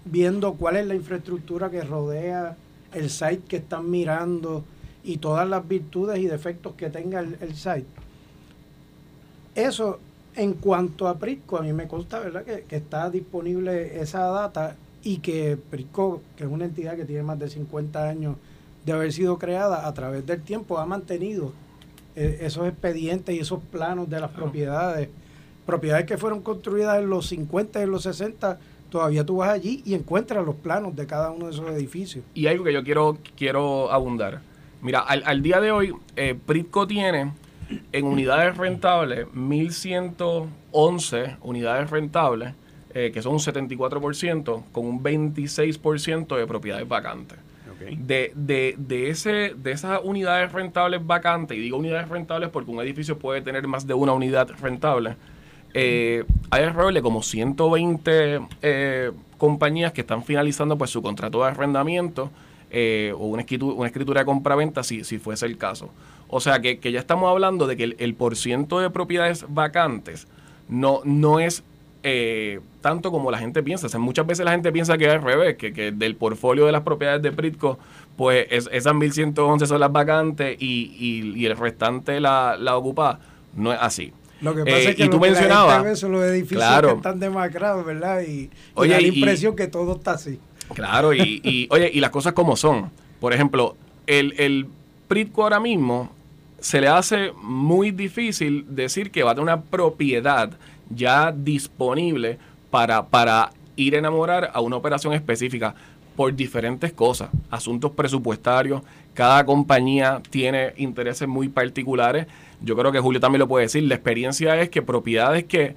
viendo 0.05 0.55
cuál 0.55 0.77
es 0.77 0.87
la 0.89 0.97
infraestructura 0.97 1.71
que 1.71 1.83
rodea 1.83 2.57
el 2.93 3.11
site 3.11 3.43
que 3.47 3.59
están 3.59 3.89
mirando 3.89 4.65
y 5.03 5.19
todas 5.19 5.49
las 5.49 5.67
virtudes 5.67 6.19
y 6.19 6.27
defectos 6.27 6.75
que 6.75 6.91
tenga 6.91 7.21
el, 7.21 7.55
site. 7.55 7.87
Eso, 9.55 9.99
en 10.37 10.55
cuanto 10.55 11.09
a 11.09 11.19
Prisco, 11.19 11.59
a 11.59 11.63
mí 11.63 11.73
me 11.73 11.89
consta, 11.89 12.21
¿verdad?, 12.21 12.45
que, 12.45 12.77
está 12.77 13.11
disponible 13.11 14.01
esa 14.01 14.27
data 14.27 14.77
y 15.03 15.19
que 15.19 15.57
Prisco, 15.71 16.23
que 16.37 16.45
es 16.45 16.51
una 16.51 16.67
entidad 16.67 16.97
que 16.97 17.05
tiene 17.05 17.23
más 17.23 17.39
de 17.39 17.49
50 17.49 18.09
años 18.09 18.37
de 18.85 18.93
haber 18.93 19.13
sido 19.13 19.39
creada, 19.39 19.87
a 19.87 19.95
través 19.95 20.27
del 20.27 20.43
tiempo 20.43 20.79
ha 20.79 20.87
mantenido 20.87 21.53
eh, 22.17 22.39
esos 22.43 22.67
expedientes 22.67 23.35
y 23.35 23.39
esos 23.39 23.61
planos 23.71 24.09
de 24.09 24.21
las 24.21 24.31
propiedades. 24.31 25.09
Propiedades 25.67 26.07
que 26.07 26.19
fueron 26.19 26.41
construidas 26.41 26.99
en 26.99 27.09
los 27.09 27.27
50 27.29 27.81
y 27.81 27.83
en 27.83 27.91
los 27.91 28.03
60 28.03 28.59
todavía 28.91 29.25
tú 29.25 29.37
vas 29.37 29.51
allí 29.51 29.83
y 29.87 29.95
encuentras 29.95 30.45
los 30.45 30.57
planos 30.57 30.95
de 30.97 31.07
cada 31.07 31.31
uno 31.31 31.47
de 31.47 31.53
esos 31.53 31.71
edificios. 31.71 32.25
Y 32.35 32.47
algo 32.47 32.65
que 32.65 32.73
yo 32.73 32.83
quiero, 32.83 33.19
quiero 33.37 33.91
abundar. 33.91 34.43
Mira, 34.83 35.01
al, 35.01 35.43
día 35.43 35.61
de 35.61 35.73
hoy, 35.73 35.93
eh, 36.17 36.35
Pritco 36.47 36.87
tiene 36.87 37.33
en 37.93 38.07
unidades 38.07 38.57
rentables 38.57 39.27
1.111 39.29 41.37
unidades 41.43 41.91
rentables, 41.91 42.55
eh, 42.95 43.11
que 43.13 43.21
son 43.23 43.35
un 43.35 43.41
74%, 43.41 44.63
con 44.73 44.87
un 44.87 45.03
26% 45.03 46.37
de 46.37 46.47
propiedades 46.47 46.89
vacantes. 46.89 47.37
De, 47.97 48.33
de, 48.35 48.75
de, 48.77 49.09
ese, 49.09 49.55
de 49.57 49.73
esas 49.73 50.03
unidades 50.05 50.53
rentables 50.53 51.07
vacantes, 51.07 51.57
y 51.57 51.63
digo 51.63 51.79
unidades 51.79 52.11
rentables 52.11 52.51
porque 52.51 52.71
un 52.71 52.79
edificio 52.81 53.19
puede 53.19 53.41
tener 53.41 53.67
más 53.67 53.87
de 53.87 53.95
una 53.95 54.13
unidad 54.13 54.51
rentable, 54.61 55.17
eh, 55.73 56.25
hay 56.51 56.65
alrededor 56.65 56.93
de 56.93 57.01
como 57.01 57.23
120 57.23 58.41
eh, 58.61 59.13
compañías 59.39 59.93
que 59.93 60.03
están 60.03 60.25
finalizando 60.25 60.77
pues 60.77 60.91
su 60.91 61.01
contrato 61.01 61.43
de 61.43 61.49
arrendamiento 61.49 62.31
eh, 62.71 63.13
o 63.17 63.27
una 63.27 63.43
escritura, 63.43 63.75
una 63.75 63.87
escritura 63.87 64.21
de 64.21 64.27
compraventa 64.27 64.83
si, 64.83 65.05
si 65.05 65.19
fuese 65.19 65.47
el 65.47 65.59
caso. 65.59 65.91
O 66.29 66.41
sea 66.41 66.61
que, 66.61 66.79
ya 66.93 67.01
estamos 67.01 67.31
hablando 67.31 67.67
de 67.67 67.77
que 67.77 67.85
el, 67.85 67.97
el 67.99 68.15
porciento 68.15 68.81
de 68.81 68.91
propiedades 68.91 69.45
vacantes 69.49 70.29
no, 70.69 71.01
no 71.05 71.41
es 71.41 71.65
tanto 72.81 73.11
como 73.11 73.31
la 73.31 73.39
gente 73.39 73.63
piensa. 73.63 73.87
O 73.87 73.91
sea, 73.91 74.01
muchas 74.01 74.27
veces 74.27 74.45
la 74.45 74.53
gente 74.53 74.73
piensa 74.73 74.97
que 74.97 75.07
es 75.07 75.13
al 75.13 75.23
revés, 75.23 75.57
que, 75.57 75.93
del 75.93 76.17
portfolio 76.17 76.67
de 76.67 76.73
las 76.73 76.83
propiedades 76.83 77.23
de 77.23 77.33
Pritco, 77.33 77.79
pues 78.17 78.47
esas 78.51 78.95
1111 78.95 79.67
son 79.67 79.81
las 79.81 79.93
vacantes 79.93 80.57
y, 80.59 81.35
y, 81.37 81.47
el 81.47 81.57
restante 81.57 82.21
la, 82.21 82.57
la 82.59 82.77
ocupa. 82.77 83.21
No 83.55 83.73
es 83.73 83.79
así. 83.81 84.13
Lo 84.41 84.55
que 84.55 84.65
pasa 84.65 84.79
es 84.79 84.97
que, 84.97 85.05
y 85.05 85.09
tú 85.09 85.21
mencionabas, 85.21 86.03
los 86.03 86.23
edificios 86.23 86.81
que 86.81 86.93
están 86.93 87.21
demacrados, 87.21 87.85
¿verdad? 87.85 88.23
Y, 88.23 88.51
oye, 88.75 88.93
da 88.93 89.01
la 89.01 89.07
impresión 89.07 89.55
que 89.55 89.67
todo 89.67 89.97
está 89.97 90.13
así. 90.13 90.39
Claro, 90.75 91.13
y, 91.13 91.69
oye, 91.71 91.91
y 91.93 92.01
las 92.01 92.11
cosas 92.11 92.33
como 92.33 92.57
son. 92.57 92.91
Por 93.21 93.33
ejemplo, 93.33 93.77
el, 94.07 94.35
el 94.39 94.67
Pritco 95.09 95.43
ahora 95.43 95.61
mismo 95.61 96.11
se 96.61 96.81
le 96.81 96.89
hace 96.89 97.33
muy 97.43 97.91
difícil 97.91 98.65
decir 98.69 99.11
que 99.11 99.23
va 99.23 99.33
a 99.33 99.35
tener 99.35 99.45
una 99.45 99.63
propiedad 99.63 100.51
ya 100.89 101.33
disponible 101.33 102.39
para, 102.71 103.07
para 103.07 103.51
ir 103.77 103.95
a 103.95 103.99
enamorar 103.99 104.51
a 104.53 104.61
una 104.61 104.77
operación 104.77 105.13
específica 105.15 105.75
por 106.17 106.35
diferentes 106.35 106.93
cosas, 106.93 107.31
asuntos 107.51 107.93
presupuestarios, 107.93 108.83
cada 109.15 109.45
compañía 109.45 110.21
tiene 110.29 110.75
intereses 110.77 111.27
muy 111.27 111.49
particulares. 111.49 112.27
Yo 112.61 112.77
creo 112.77 112.93
que 112.93 113.01
Julio 113.01 113.21
también 113.21 113.41
lo 113.41 113.49
puede 113.49 113.65
decir, 113.65 113.83
la 113.85 113.95
experiencia 113.95 114.61
es 114.61 114.69
que 114.69 114.83
propiedades 114.83 115.45
que 115.45 115.75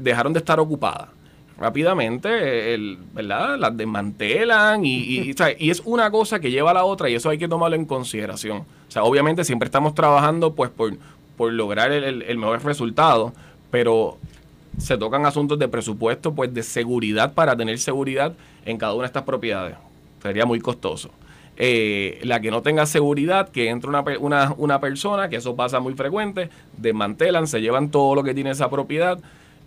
dejaron 0.00 0.32
de 0.32 0.38
estar 0.38 0.58
ocupadas 0.58 1.15
rápidamente, 1.58 2.74
el, 2.74 2.98
¿verdad? 3.12 3.58
Las 3.58 3.76
desmantelan 3.76 4.84
y, 4.84 5.34
es 5.58 5.82
una 5.84 6.10
cosa 6.10 6.40
que 6.40 6.50
lleva 6.50 6.70
a 6.70 6.74
la 6.74 6.84
otra 6.84 7.08
y 7.08 7.14
eso 7.14 7.30
hay 7.30 7.38
que 7.38 7.48
tomarlo 7.48 7.76
en 7.76 7.84
consideración. 7.84 8.58
O 8.58 8.90
sea, 8.90 9.04
obviamente 9.04 9.44
siempre 9.44 9.66
estamos 9.66 9.94
trabajando 9.94 10.54
pues 10.54 10.70
por, 10.70 10.92
lograr 11.52 11.92
el, 11.92 12.22
el 12.22 12.38
mejor 12.38 12.64
resultado, 12.64 13.32
pero 13.70 14.18
se 14.78 14.98
tocan 14.98 15.24
asuntos 15.26 15.58
de 15.58 15.68
presupuesto, 15.68 16.34
pues 16.34 16.52
de 16.52 16.62
seguridad 16.62 17.32
para 17.34 17.56
tener 17.56 17.78
seguridad 17.78 18.34
en 18.64 18.78
cada 18.78 18.92
una 18.94 19.02
de 19.02 19.06
estas 19.06 19.22
propiedades. 19.22 19.76
Sería 20.22 20.44
muy 20.44 20.60
costoso. 20.60 21.10
Eh, 21.58 22.20
la 22.22 22.40
que 22.40 22.50
no 22.50 22.60
tenga 22.60 22.84
seguridad, 22.84 23.48
que 23.48 23.70
entre 23.70 23.88
una, 23.88 24.04
una, 24.20 24.54
una, 24.58 24.80
persona, 24.80 25.30
que 25.30 25.36
eso 25.36 25.56
pasa 25.56 25.80
muy 25.80 25.94
frecuente, 25.94 26.50
desmantelan, 26.76 27.46
se 27.46 27.62
llevan 27.62 27.90
todo 27.90 28.14
lo 28.14 28.22
que 28.22 28.34
tiene 28.34 28.50
esa 28.50 28.68
propiedad, 28.68 29.18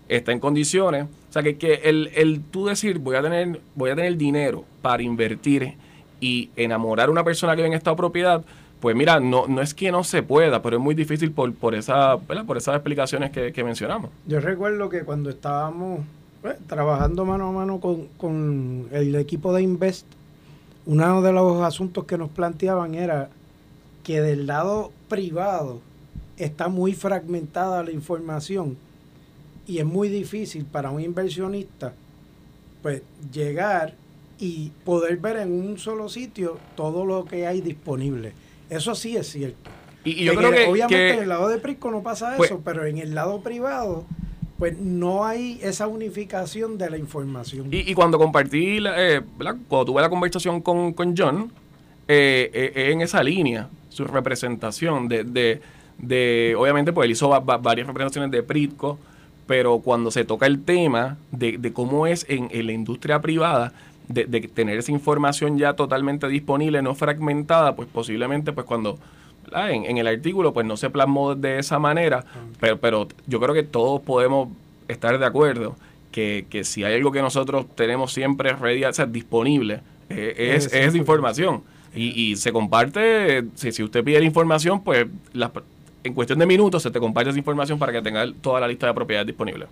está 0.09 0.31
en 0.31 0.39
condiciones. 0.39 1.05
O 1.29 1.33
sea, 1.33 1.43
que, 1.43 1.57
que 1.57 1.75
el, 1.85 2.09
el 2.15 2.41
tú 2.41 2.65
decir, 2.65 2.99
voy 2.99 3.15
a, 3.15 3.21
tener, 3.21 3.61
voy 3.75 3.91
a 3.91 3.95
tener 3.95 4.17
dinero 4.17 4.65
para 4.81 5.03
invertir 5.03 5.75
y 6.19 6.49
enamorar 6.55 7.07
a 7.07 7.11
una 7.11 7.23
persona 7.23 7.55
que 7.55 7.61
vive 7.61 7.67
en 7.67 7.77
esta 7.77 7.95
propiedad, 7.95 8.43
pues 8.81 8.95
mira, 8.95 9.19
no, 9.19 9.47
no 9.47 9.61
es 9.61 9.73
que 9.73 9.91
no 9.91 10.03
se 10.03 10.23
pueda, 10.23 10.61
pero 10.61 10.77
es 10.77 10.83
muy 10.83 10.95
difícil 10.95 11.31
por, 11.31 11.53
por, 11.53 11.75
esa, 11.75 12.17
por 12.17 12.57
esas 12.57 12.75
explicaciones 12.75 13.31
que, 13.31 13.53
que 13.53 13.63
mencionamos. 13.63 14.09
Yo 14.25 14.39
recuerdo 14.39 14.89
que 14.89 15.03
cuando 15.03 15.29
estábamos 15.29 16.01
pues, 16.41 16.57
trabajando 16.67 17.25
mano 17.25 17.49
a 17.49 17.51
mano 17.51 17.79
con, 17.79 18.07
con 18.17 18.87
el 18.91 19.15
equipo 19.15 19.53
de 19.53 19.61
Invest, 19.61 20.05
uno 20.85 21.21
de 21.21 21.31
los 21.31 21.61
asuntos 21.61 22.05
que 22.05 22.17
nos 22.17 22.29
planteaban 22.29 22.95
era 22.95 23.29
que 24.03 24.21
del 24.21 24.47
lado 24.47 24.91
privado 25.07 25.81
está 26.37 26.67
muy 26.67 26.93
fragmentada 26.93 27.83
la 27.83 27.91
información 27.91 28.77
y 29.69 29.77
es 29.77 29.85
muy 29.85 30.09
difícil 30.09 30.65
para 30.65 30.89
un 30.89 30.99
inversionista 30.99 31.93
pues 32.81 33.03
llegar 33.31 33.93
y 34.39 34.71
poder 34.83 35.17
ver 35.17 35.37
en 35.37 35.51
un 35.51 35.77
solo 35.77 36.09
sitio 36.09 36.57
todo 36.75 37.05
lo 37.05 37.25
que 37.25 37.45
hay 37.45 37.61
disponible. 37.61 38.33
Eso 38.69 38.95
sí 38.95 39.15
es 39.15 39.27
cierto. 39.27 39.69
Y, 40.03 40.23
yo 40.23 40.33
creo 40.33 40.51
que, 40.51 40.65
obviamente 40.65 41.13
en 41.13 41.19
el 41.19 41.29
lado 41.29 41.49
de 41.49 41.59
Prisco 41.59 41.91
no 41.91 42.01
pasa 42.01 42.33
pues 42.37 42.49
eso, 42.49 42.61
pero 42.63 42.85
en 42.85 42.97
el 42.97 43.13
lado 43.13 43.41
privado 43.41 44.05
pues 44.57 44.77
no 44.77 45.25
hay 45.25 45.59
esa 45.61 45.87
unificación 45.87 46.77
de 46.77 46.89
la 46.89 46.97
información. 46.97 47.67
Y, 47.71 47.93
cuando 47.93 48.17
compartí, 48.17 48.79
eh, 48.79 49.21
cuando 49.67 49.85
tuve 49.85 50.01
la 50.01 50.09
conversación 50.09 50.61
con, 50.61 51.15
John, 51.15 51.51
eh, 52.07 52.49
eh, 52.53 52.91
en 52.91 53.01
esa 53.01 53.23
línea, 53.23 53.69
su 53.87 54.03
representación 54.03 55.07
de, 55.07 55.61
de, 55.97 56.55
obviamente, 56.57 56.91
pues 56.91 57.05
él 57.05 57.11
hizo 57.11 57.29
varias 57.29 57.87
representaciones 57.87 58.31
de 58.31 58.43
Pritco, 58.43 58.99
pero 59.49 59.79
cuando 59.79 60.11
se 60.11 60.25
toca 60.25 60.45
el 60.45 60.63
tema 60.63 61.17
de, 61.31 61.57
de 61.57 61.73
cómo 61.73 62.05
es 62.05 62.23
en, 62.29 62.49
en, 62.51 62.67
la 62.67 62.71
industria 62.71 63.19
privada, 63.19 63.73
de, 64.07 64.25
de, 64.25 64.41
tener 64.41 64.77
esa 64.77 64.91
información 64.91 65.57
ya 65.57 65.73
totalmente 65.73 66.27
disponible, 66.27 66.83
no 66.83 66.93
fragmentada, 66.93 67.75
pues 67.75 67.89
posiblemente, 67.91 68.53
pues 68.53 68.67
cuando 68.67 68.99
en, 69.51 69.97
el 69.97 70.05
artículo 70.05 70.53
pues 70.53 70.67
no 70.67 70.77
se 70.77 70.91
plasmó 70.91 71.33
de 71.33 71.57
esa 71.57 71.79
manera, 71.79 72.25
pero, 72.59 72.77
pero 72.77 73.07
yo 73.25 73.39
creo 73.39 73.55
que 73.55 73.63
todos 73.63 74.01
podemos 74.01 74.49
estar 74.87 75.17
de 75.17 75.25
acuerdo 75.25 75.75
que, 76.11 76.45
si 76.63 76.83
hay 76.83 76.93
algo 76.93 77.11
que 77.11 77.23
nosotros 77.23 77.65
tenemos 77.73 78.13
siempre 78.13 78.53
ready, 78.53 78.83
o 78.83 78.93
sea, 78.93 79.07
disponible, 79.07 79.79
eh, 80.11 80.53
es, 80.55 80.71
es, 80.71 80.93
información. 80.93 81.63
Y, 81.95 82.09
y, 82.09 82.35
se 82.35 82.51
comparte, 82.51 83.45
si, 83.55 83.71
si 83.71 83.81
usted 83.81 84.03
pide 84.03 84.19
la 84.19 84.25
información, 84.25 84.83
pues 84.83 85.07
en 86.03 86.13
cuestión 86.13 86.39
de 86.39 86.45
minutos 86.45 86.83
se 86.83 86.91
te 86.91 86.99
comparte 86.99 87.29
esa 87.29 87.39
información 87.39 87.77
para 87.79 87.91
que 87.91 88.01
tenga 88.01 88.25
toda 88.41 88.59
la 88.59 88.67
lista 88.67 88.87
de 88.87 88.93
propiedades 88.93 89.27
disponible. 89.27 89.67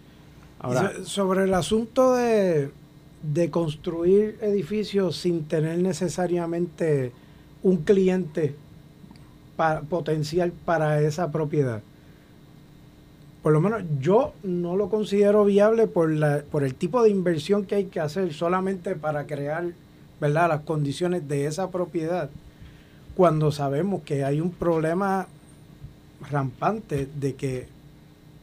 Ahora, 0.59 0.91
sobre 1.03 1.43
el 1.43 1.53
asunto 1.53 2.15
de, 2.15 2.71
de 3.21 3.49
construir 3.49 4.37
edificios 4.41 5.17
sin 5.17 5.45
tener 5.45 5.77
necesariamente 5.79 7.11
un 7.63 7.77
cliente 7.77 8.55
potencial 9.89 10.51
para 10.65 11.01
esa 11.01 11.31
propiedad. 11.31 11.81
Por 13.41 13.53
lo 13.53 13.61
menos 13.61 13.83
yo 13.99 14.33
no 14.43 14.75
lo 14.75 14.89
considero 14.89 15.45
viable 15.45 15.87
por, 15.87 16.11
la, 16.11 16.43
por 16.51 16.63
el 16.63 16.75
tipo 16.75 17.01
de 17.01 17.09
inversión 17.09 17.65
que 17.65 17.75
hay 17.75 17.85
que 17.85 17.99
hacer 17.99 18.33
solamente 18.33 18.95
para 18.95 19.25
crear 19.25 19.73
¿verdad? 20.19 20.49
las 20.49 20.61
condiciones 20.61 21.27
de 21.27 21.45
esa 21.45 21.71
propiedad, 21.71 22.29
cuando 23.15 23.51
sabemos 23.51 24.03
que 24.03 24.23
hay 24.23 24.41
un 24.41 24.51
problema 24.51 25.27
rampante 26.29 27.07
de 27.15 27.35
que 27.35 27.67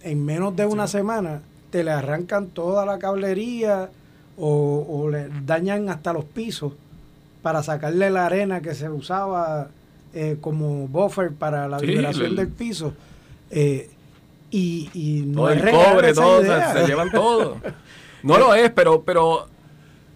en 0.03 0.25
menos 0.25 0.55
de 0.57 0.67
una 0.67 0.87
semana 0.87 1.41
te 1.71 1.83
le 1.83 1.91
arrancan 1.91 2.49
toda 2.49 2.87
la 2.87 2.99
cablería 2.99 3.91
o, 4.37 4.87
o 4.89 5.11
le 5.11 5.29
dañan 5.45 5.89
hasta 5.89 6.13
los 6.13 6.25
pisos 6.25 6.73
para 7.43 7.63
sacarle 7.63 8.11
la 8.11 8.27
arena 8.27 8.61
que 8.61 8.75
se 8.75 8.89
usaba 8.89 9.69
eh, 10.15 10.39
como 10.41 10.87
buffer 10.87 11.33
para 11.33 11.69
la 11.69 11.79
vibración 11.79 12.37
del 12.37 12.49
piso. 12.49 12.95
Eh, 13.51 13.91
y, 14.51 14.89
y 14.95 15.25
no 15.27 15.49
el 15.51 15.61
cobre, 15.61 16.15
todo, 16.15 16.41
se, 16.43 16.87
llevan 16.87 17.11
todo. 17.13 17.57
No 18.23 18.39
lo 18.39 18.55
es, 18.55 18.71
pero, 18.71 19.03
pero 19.03 19.49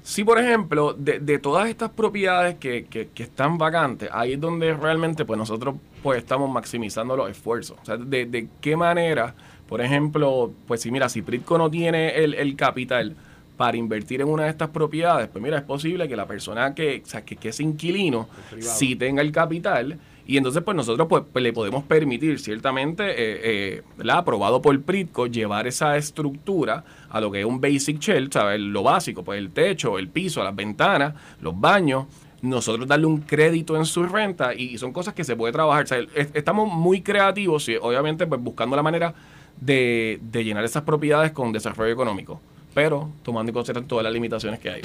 sí, 0.02 0.22
por 0.22 0.38
ejemplo, 0.38 0.94
de, 0.94 1.18
de 1.18 1.38
todas 1.38 1.68
estas 1.68 1.90
propiedades 1.90 2.56
que, 2.56 2.86
que, 2.86 3.08
que, 3.08 3.24
están 3.24 3.58
vacantes, 3.58 4.08
ahí 4.12 4.34
es 4.34 4.40
donde 4.40 4.72
realmente 4.72 5.24
pues 5.24 5.36
nosotros 5.36 5.74
pues 6.02 6.18
estamos 6.18 6.50
maximizando 6.50 7.16
los 7.16 7.30
esfuerzos. 7.30 7.78
O 7.82 7.84
sea, 7.84 7.96
de, 7.96 8.26
de 8.26 8.48
qué 8.60 8.76
manera, 8.76 9.34
por 9.68 9.80
ejemplo, 9.80 10.52
pues 10.66 10.82
si 10.82 10.90
mira, 10.90 11.08
si 11.08 11.22
Pritco 11.22 11.58
no 11.58 11.70
tiene 11.70 12.16
el, 12.16 12.34
el 12.34 12.56
capital, 12.56 13.16
para 13.58 13.76
invertir 13.76 14.20
en 14.20 14.28
una 14.28 14.44
de 14.44 14.50
estas 14.50 14.68
propiedades, 14.68 15.28
pues 15.28 15.42
mira, 15.42 15.58
es 15.58 15.64
posible 15.64 16.08
que 16.08 16.14
la 16.14 16.26
persona 16.26 16.76
que, 16.76 17.02
o 17.04 17.08
sea, 17.08 17.24
que, 17.24 17.34
que 17.34 17.48
es 17.48 17.58
inquilino 17.58 18.28
sí 18.60 18.94
tenga 18.94 19.20
el 19.20 19.32
capital 19.32 19.98
y 20.28 20.36
entonces 20.36 20.62
pues 20.62 20.76
nosotros 20.76 21.08
pues, 21.08 21.24
pues 21.32 21.42
le 21.42 21.52
podemos 21.52 21.82
permitir 21.84 22.38
ciertamente, 22.38 23.02
eh, 23.10 23.82
eh, 23.98 24.10
aprobado 24.10 24.62
por 24.62 24.80
Pritco, 24.82 25.26
llevar 25.26 25.66
esa 25.66 25.96
estructura 25.96 26.84
a 27.10 27.20
lo 27.20 27.32
que 27.32 27.40
es 27.40 27.46
un 27.46 27.60
basic 27.60 27.98
shell, 27.98 28.30
¿sabes? 28.30 28.60
Lo 28.60 28.84
básico, 28.84 29.24
pues 29.24 29.38
el 29.38 29.50
techo, 29.50 29.98
el 29.98 30.08
piso, 30.08 30.44
las 30.44 30.54
ventanas, 30.54 31.14
los 31.40 31.58
baños, 31.58 32.06
nosotros 32.42 32.86
darle 32.86 33.06
un 33.06 33.20
crédito 33.20 33.76
en 33.76 33.84
su 33.84 34.04
renta 34.04 34.54
y 34.54 34.78
son 34.78 34.92
cosas 34.92 35.14
que 35.14 35.24
se 35.24 35.36
puede 35.36 35.52
trabajar. 35.52 35.84
O 35.84 35.86
sea, 35.86 35.98
estamos 36.34 36.72
muy 36.72 37.02
creativos 37.02 37.68
y 37.68 37.76
obviamente 37.76 38.26
pues 38.26 38.40
buscando 38.40 38.76
la 38.76 38.82
manera 38.82 39.14
de, 39.60 40.18
de 40.22 40.44
llenar 40.44 40.64
esas 40.64 40.82
propiedades 40.82 41.32
con 41.32 41.52
desarrollo 41.52 41.92
económico 41.92 42.40
pero 42.78 43.10
tomando 43.24 43.50
en 43.50 43.54
consideración 43.54 43.88
todas 43.88 44.04
las 44.04 44.12
limitaciones 44.12 44.60
que 44.60 44.70
hay. 44.70 44.82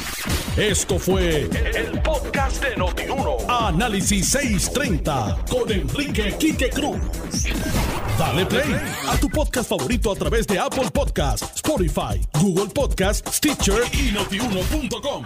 Esto 0.58 0.98
fue 0.98 1.42
el, 1.76 2.02
podcast 2.02 2.64
de 2.64 2.76
Notiuno. 2.76 3.38
Análisis 3.48 4.30
630 4.30 5.46
con 5.48 5.72
Enrique 5.72 6.36
Quique 6.40 6.72
Cruz. 6.72 6.98
Dale 8.18 8.48
play 8.48 8.76
a 9.08 9.16
tu 9.18 9.30
podcast 9.30 9.70
favorito 9.70 10.12
a 10.12 10.16
través 10.16 10.48
de 10.48 10.58
Apple 10.58 10.90
Podcasts, 10.92 11.52
Spotify, 11.56 12.20
Google 12.42 12.74
Podcasts, 12.74 13.38
Stitcher 13.38 13.84
y 13.92 14.12
notiuno.com. 14.12 15.24